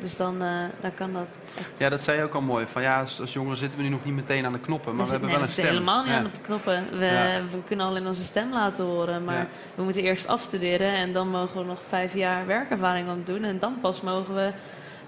Dus 0.00 0.16
dan, 0.16 0.42
eh, 0.42 0.64
dan 0.80 0.94
kan 0.94 1.12
dat 1.12 1.28
echt... 1.58 1.72
ja, 1.78 1.88
dat 1.88 2.02
zei 2.02 2.18
je 2.18 2.24
ook 2.24 2.34
al 2.34 2.40
mooi. 2.40 2.66
Van 2.66 2.82
ja, 2.82 3.00
als, 3.00 3.20
als 3.20 3.32
jongeren 3.32 3.58
zitten 3.58 3.78
we 3.78 3.84
nu 3.84 3.90
nog 3.90 4.04
niet 4.04 4.14
meteen 4.14 4.46
aan 4.46 4.52
de 4.52 4.58
knoppen, 4.60 4.96
maar 4.96 5.04
we, 5.04 5.10
zitten- 5.10 5.28
hebben 5.28 5.48
wel 5.48 5.48
een 5.48 5.54
we 5.54 5.62
stem. 5.62 5.64
zitten 5.64 5.82
helemaal 5.84 6.02
niet 6.02 6.12
Ja. 6.12 6.18
aan 6.18 6.30
de 6.34 6.40
knoppen. 6.44 6.98
We, 6.98 7.04
Ja. 7.04 7.42
we 7.50 7.62
kunnen 7.64 7.86
alleen 7.86 8.06
onze 8.06 8.24
stem 8.24 8.52
laten 8.52 8.84
horen. 8.84 9.24
Maar 9.24 9.36
Ja. 9.36 9.46
we 9.74 9.82
moeten 9.82 10.02
eerst 10.02 10.26
afstuderen 10.28 10.92
en 10.92 11.12
dan 11.12 11.28
mogen 11.28 11.60
we 11.60 11.66
nog 11.66 11.80
vijf 11.88 12.14
jaar 12.14 12.46
werkervaring 12.46 13.08
aan 13.08 13.22
doen. 13.24 13.44
En 13.44 13.58
dan 13.58 13.76
pas 13.80 14.00
mogen 14.00 14.34
we 14.34 14.52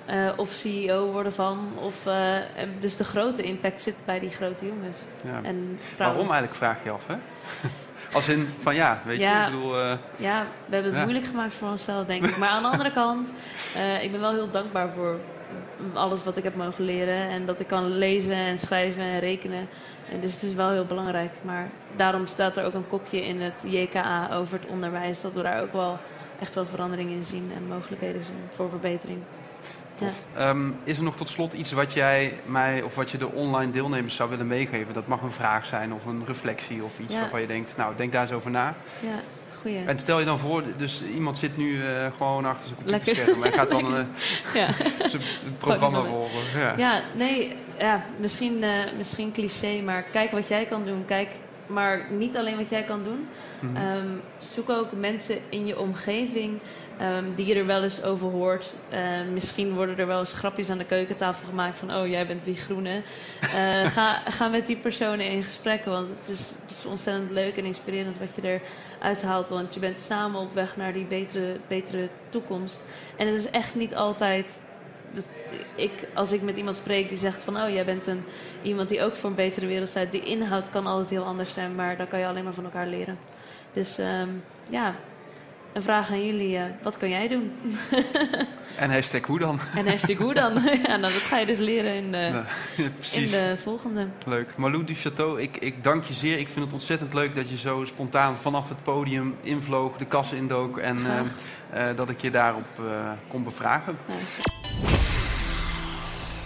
eh, 0.07 0.29
of 0.37 0.49
CEO 0.51 1.13
worden 1.13 1.33
van. 1.33 1.69
Of, 1.75 2.07
eh, 2.07 2.15
dus 2.81 2.97
de 2.97 3.05
grote 3.05 3.43
impact 3.43 3.83
zit 3.83 3.95
bij 4.05 4.19
die 4.21 4.31
grote 4.31 4.67
jongens. 4.67 4.97
Ja. 5.25 5.41
En. 5.43 5.79
Waarom 5.97 6.21
eigenlijk, 6.21 6.55
vraag 6.55 6.85
je 6.85 6.91
af, 6.91 7.07
hè? 7.07 7.15
Als 8.13 8.29
in 8.29 8.47
van 8.61 8.75
ja, 8.75 9.03
weet 9.05 9.19
Ja. 9.19 9.41
je, 9.41 9.47
ik 9.47 9.53
bedoel... 9.53 9.79
eh, 9.79 9.93
Ja, 10.17 10.43
we 10.67 10.73
hebben 10.75 10.91
het 10.91 10.99
Ja. 10.99 11.03
moeilijk 11.05 11.27
gemaakt 11.27 11.55
voor 11.55 11.69
onszelf, 11.69 12.07
denk 12.07 12.27
ik. 12.27 12.37
Maar 12.37 12.49
aan 12.49 12.63
de 12.63 12.69
andere 12.69 12.93
kant, 12.93 13.33
eh, 13.75 14.03
ik 14.03 14.11
ben 14.11 14.21
wel 14.21 14.33
heel 14.33 14.51
dankbaar 14.51 14.89
voor 14.95 15.19
alles 15.95 16.23
wat 16.25 16.37
ik 16.37 16.45
heb 16.45 16.57
mogen 16.57 16.85
leren. 16.85 17.29
En 17.29 17.47
dat 17.47 17.61
ik 17.61 17.67
kan 17.67 17.89
lezen 17.99 18.35
en 18.35 18.59
schrijven 18.59 19.03
en 19.03 19.19
rekenen. 19.19 19.69
En 20.13 20.21
dus 20.21 20.33
het 20.35 20.43
is 20.43 20.55
wel 20.55 20.71
heel 20.71 20.85
belangrijk. 20.85 21.31
Maar 21.43 21.69
daarom 21.97 22.27
staat 22.27 22.57
er 22.57 22.65
ook 22.65 22.75
een 22.75 22.89
kopje 22.89 23.25
in 23.27 23.41
het 23.41 23.63
JKA 23.67 24.29
over 24.33 24.59
het 24.61 24.69
onderwijs. 24.69 25.21
Dat 25.21 25.33
we 25.33 25.43
daar 25.43 25.63
ook 25.63 25.73
wel 25.73 25.99
echt 26.41 26.55
wel 26.55 26.67
verandering 26.67 27.11
in 27.11 27.25
zien 27.25 27.53
en 27.57 27.69
mogelijkheden 27.69 28.25
zien 28.25 28.49
voor 28.51 28.69
verbetering. 28.71 29.19
Ja. 30.01 30.49
Ehm, 30.49 30.69
is 30.85 30.97
er 30.97 31.03
nog 31.03 31.17
tot 31.17 31.31
slot 31.31 31.53
iets 31.53 31.73
wat 31.73 31.93
jij 31.93 32.33
mij 32.47 32.83
of 32.83 32.95
wat 32.95 33.11
je 33.11 33.19
de 33.19 33.29
online 33.29 33.73
deelnemers 33.73 34.15
zou 34.15 34.31
willen 34.31 34.47
meegeven? 34.47 34.95
Dat 34.95 35.07
mag 35.07 35.23
een 35.23 35.33
vraag 35.33 35.67
zijn 35.67 35.93
of 35.93 36.05
een 36.07 36.23
reflectie 36.27 36.85
of 36.85 36.99
iets 36.99 37.15
Ja. 37.15 37.21
waarvan 37.21 37.41
je 37.41 37.47
denkt, 37.47 37.77
nou 37.77 37.97
denk 37.97 38.13
daar 38.13 38.23
eens 38.23 38.33
over 38.33 38.51
na. 38.51 38.75
Ja, 39.01 39.21
goeie. 39.61 39.85
En 39.87 39.99
stel 39.99 40.19
je 40.19 40.25
dan 40.25 40.39
voor, 40.39 40.63
dus 40.77 41.03
iemand 41.15 41.39
zit 41.39 41.57
nu 41.57 41.87
eh, 41.87 42.07
gewoon 42.17 42.45
achter 42.45 42.69
zijn 42.69 42.77
computerscherm 42.85 43.43
en 43.45 43.53
gaat 43.53 43.71
dan 43.71 43.87
eh, 43.97 44.05
Ja. 44.55 44.67
het 45.47 45.59
programma 45.59 46.03
volgen. 46.05 46.59
Ja. 46.61 46.75
Ja, 46.77 47.01
nee, 47.17 47.57
ja, 47.79 48.03
misschien, 48.19 48.63
uh, 48.63 48.69
misschien 48.97 49.33
cliché, 49.33 49.81
maar 49.85 50.03
kijk 50.03 50.31
wat 50.31 50.49
jij 50.49 50.65
kan 50.65 50.85
doen. 50.85 51.05
Kijk 51.05 51.29
maar 51.67 52.07
niet 52.11 52.37
alleen 52.37 52.57
wat 52.57 52.69
jij 52.69 52.83
kan 52.83 53.05
doen. 53.05 53.29
Mhm. 53.61 53.77
Ehm, 53.77 54.07
zoek 54.39 54.71
ook 54.71 54.93
mensen 54.93 55.39
in 55.49 55.67
je 55.67 55.79
omgeving 55.79 56.59
um, 57.03 57.35
die 57.35 57.47
je 57.47 57.55
er 57.55 57.67
wel 57.67 57.83
eens 57.83 58.03
over 58.03 58.29
hoort. 58.29 58.75
Ehm, 58.89 59.33
misschien 59.33 59.75
worden 59.75 59.99
er 59.99 60.07
wel 60.07 60.19
eens 60.19 60.33
grapjes 60.33 60.71
aan 60.71 60.79
de 60.79 60.85
keukentafel 60.85 61.47
gemaakt 61.47 61.79
van... 61.79 61.95
oh, 61.95 62.07
jij 62.07 62.27
bent 62.27 62.45
die 62.45 62.57
groene. 62.57 63.03
Uh, 63.43 63.87
ga, 64.27 64.49
met 64.49 64.67
die 64.67 64.77
personen 64.77 65.27
in 65.27 65.43
gesprek, 65.43 65.85
want 65.85 66.09
het 66.09 66.29
is, 66.29 66.55
het 66.63 66.71
is 66.71 66.85
ontzettend 66.85 67.31
leuk 67.31 67.57
en 67.57 67.65
inspirerend 67.65 68.19
wat 68.19 68.35
je 68.35 68.61
eruit 68.99 69.23
haalt. 69.23 69.49
Want 69.49 69.75
je 69.75 69.81
bent 69.81 70.01
samen 70.01 70.41
op 70.41 70.55
weg 70.55 70.77
naar 70.77 70.93
die 70.93 71.05
betere, 71.05 71.57
betere 71.69 72.09
toekomst. 72.29 72.83
En 73.17 73.27
het 73.27 73.37
is 73.37 73.51
echt 73.51 73.75
niet 73.75 73.95
altijd 73.95 74.59
ik, 75.75 76.09
als 76.15 76.33
ik 76.33 76.43
met 76.43 76.57
iemand 76.57 76.77
spreek 76.77 77.09
die 77.09 77.19
zegt 77.19 77.43
van... 77.43 77.57
oh, 77.57 77.71
jij 77.71 77.85
bent 77.85 78.07
een, 78.07 78.25
iemand 78.63 78.89
die 78.89 79.03
ook 79.03 79.17
voor 79.17 79.31
een 79.31 79.37
betere 79.37 79.67
wereld 79.67 79.89
staat... 79.89 80.13
die 80.13 80.23
inhoud 80.23 80.71
kan 80.71 80.87
altijd 80.87 81.11
heel 81.11 81.25
anders 81.25 81.53
zijn... 81.53 81.75
maar 81.75 81.97
dan 81.97 82.09
kan 82.09 82.19
je 82.19 82.27
alleen 82.27 82.45
maar 82.45 82.53
van 82.53 82.65
elkaar 82.65 82.87
leren. 82.87 83.19
Dus 83.73 83.99
um, 83.99 84.43
ja, 84.71 84.95
een 85.73 85.83
vraag 85.83 86.11
aan 86.11 86.27
jullie. 86.27 86.57
Uh, 86.57 86.63
wat 86.83 86.97
kan 86.97 87.09
jij 87.09 87.29
doen? 87.29 87.53
en 88.79 88.91
hashtag 88.91 89.25
hoe 89.27 89.39
dan? 89.39 89.59
en 89.77 89.89
hashtag 89.89 90.17
hoe 90.17 90.35
dan? 90.35 90.53
ja, 90.87 90.97
nou, 90.97 91.13
dat 91.13 91.23
ga 91.23 91.39
je 91.39 91.47
dus 91.47 91.59
leren 91.59 91.95
in 91.95 92.13
de, 92.13 92.43
in 93.21 93.31
de 93.31 93.55
volgende. 93.57 94.07
Leuk. 94.27 94.57
Malou 94.57 94.85
du 94.85 94.95
Chateau, 94.95 95.41
ik, 95.41 95.57
ik 95.57 95.85
dank 95.85 96.05
je 96.05 96.15
zeer. 96.15 96.39
Ik 96.39 96.49
vind 96.49 96.65
het 96.65 96.75
ontzettend 96.75 97.15
leuk 97.15 97.35
dat 97.35 97.51
je 97.51 97.57
zo 97.57 97.85
spontaan 97.85 98.37
vanaf 98.41 98.69
het 98.69 98.83
podium 98.83 99.35
invloog... 99.41 99.97
de 99.97 100.07
kassen 100.07 100.37
indook 100.37 100.79
en 100.79 100.99
uh, 100.99 101.21
uh, 101.75 101.97
dat 101.97 102.09
ik 102.09 102.21
je 102.21 102.31
daarop 102.31 102.81
kon 103.29 103.45
bevragen. 103.45 103.97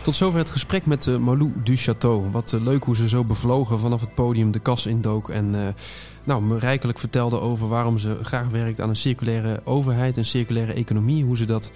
Tot 0.05 0.17
zover 0.17 0.39
het 0.39 0.51
gesprek 0.51 0.87
met 0.87 1.07
uh, 1.07 1.17
Malou 1.17 1.53
du 1.63 1.77
Château. 1.77 2.31
Wat 2.31 2.53
uh, 2.53 2.61
leuk 2.61 2.85
hoe 2.85 2.97
ze 2.97 3.09
zo 3.09 3.25
bevlogen 3.25 3.79
vanaf 3.79 4.01
het 4.01 4.15
podium 4.15 4.51
de 4.51 4.59
kas 4.59 4.87
indook. 4.87 5.29
En 5.29 5.55
uh, 5.55 5.67
nou, 6.25 6.43
me 6.43 6.59
rijkelijk 6.59 6.99
vertelde 6.99 7.41
over 7.41 7.69
waarom 7.69 7.99
ze 7.99 8.19
graag 8.23 8.49
werkt 8.49 8.81
aan 8.81 8.89
een 8.89 8.97
circulaire 8.97 9.61
overheid, 9.65 10.17
een 10.17 10.25
circulaire 10.25 10.73
economie. 10.73 11.25
Hoe 11.25 11.37
ze 11.37 11.45
dat 11.45 11.73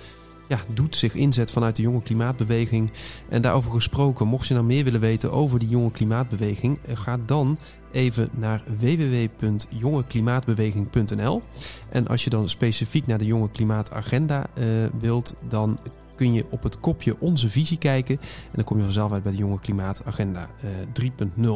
ja, 0.48 0.58
doet, 0.74 0.96
zich 0.96 1.14
inzet 1.14 1.50
vanuit 1.50 1.76
de 1.76 1.82
jonge 1.82 2.02
klimaatbeweging. 2.02 2.90
En 3.28 3.42
daarover 3.42 3.70
gesproken, 3.70 4.26
mocht 4.26 4.48
je 4.48 4.54
nou 4.54 4.66
meer 4.66 4.84
willen 4.84 5.00
weten 5.00 5.32
over 5.32 5.58
die 5.58 5.68
jonge 5.68 5.90
klimaatbeweging, 5.90 6.78
ga 6.92 7.18
dan 7.26 7.58
even 7.92 8.28
naar 8.32 8.62
www.jongeklimaatbeweging.nl. 8.78 11.42
En 11.88 12.08
als 12.08 12.24
je 12.24 12.30
dan 12.30 12.48
specifiek 12.48 13.06
naar 13.06 13.18
de 13.18 13.26
jonge 13.26 13.50
klimaatagenda 13.50 14.46
uh, 14.58 14.64
wilt, 14.98 15.34
dan 15.48 15.78
kun 16.18 16.32
je 16.32 16.44
op 16.50 16.62
het 16.62 16.80
kopje 16.80 17.16
Onze 17.18 17.48
Visie 17.48 17.78
kijken. 17.78 18.18
En 18.20 18.52
dan 18.52 18.64
kom 18.64 18.76
je 18.76 18.82
vanzelf 18.82 19.12
uit 19.12 19.22
bij 19.22 19.32
de 19.32 19.38
Jonge 19.38 19.60
Klimaatagenda 19.60 20.48
uh, 20.96 21.10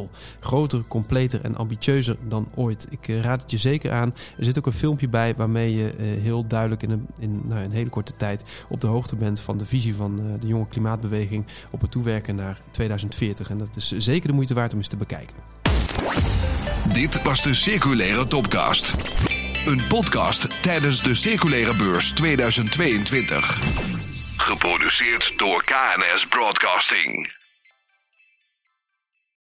3.0. 0.07 0.11
Groter, 0.41 0.85
completer 0.89 1.41
en 1.41 1.57
ambitieuzer 1.57 2.17
dan 2.29 2.49
ooit. 2.55 2.87
Ik 2.91 3.09
uh, 3.09 3.21
raad 3.21 3.43
het 3.43 3.51
je 3.51 3.57
zeker 3.57 3.93
aan. 3.93 4.15
Er 4.39 4.45
zit 4.45 4.59
ook 4.59 4.67
een 4.67 4.73
filmpje 4.73 5.09
bij 5.09 5.35
waarmee 5.37 5.77
je 5.77 5.85
uh, 5.85 6.23
heel 6.23 6.47
duidelijk 6.47 6.83
in, 6.83 6.91
een, 6.91 7.07
in 7.19 7.41
nou, 7.45 7.61
een 7.61 7.71
hele 7.71 7.91
korte 7.91 8.17
tijd 8.17 8.65
op 8.69 8.81
de 8.81 8.87
hoogte 8.87 9.17
bent 9.17 9.41
van 9.41 9.59
de 9.59 9.67
visie 9.67 9.95
van 9.95 10.21
de 10.41 10.47
Jonge 10.47 10.69
Klimaatbeweging 10.69 11.47
op 11.71 11.81
het 11.81 11.91
toewerken 11.91 12.35
naar 12.35 12.61
2040. 12.71 13.51
En 13.51 13.59
dat 13.59 13.77
is 13.77 13.93
zeker 13.97 14.29
de 14.29 14.35
moeite 14.35 14.55
waard 14.55 14.73
om 14.73 14.79
eens 14.79 14.89
te 14.89 14.97
bekijken. 14.97 15.37
Dit 16.93 17.23
was 17.23 17.43
de 17.43 17.55
Circulaire 17.55 18.27
Topcast. 18.27 18.95
Een 19.65 19.87
podcast 19.89 20.63
tijdens 20.63 21.03
de 21.03 21.15
Circulaire 21.15 21.77
Beurs 21.77 22.13
2022. 22.13 24.12
Geproduceerd 24.43 25.39
door 25.39 25.65
KNS 25.65 26.27
Broadcasting. 26.27 27.42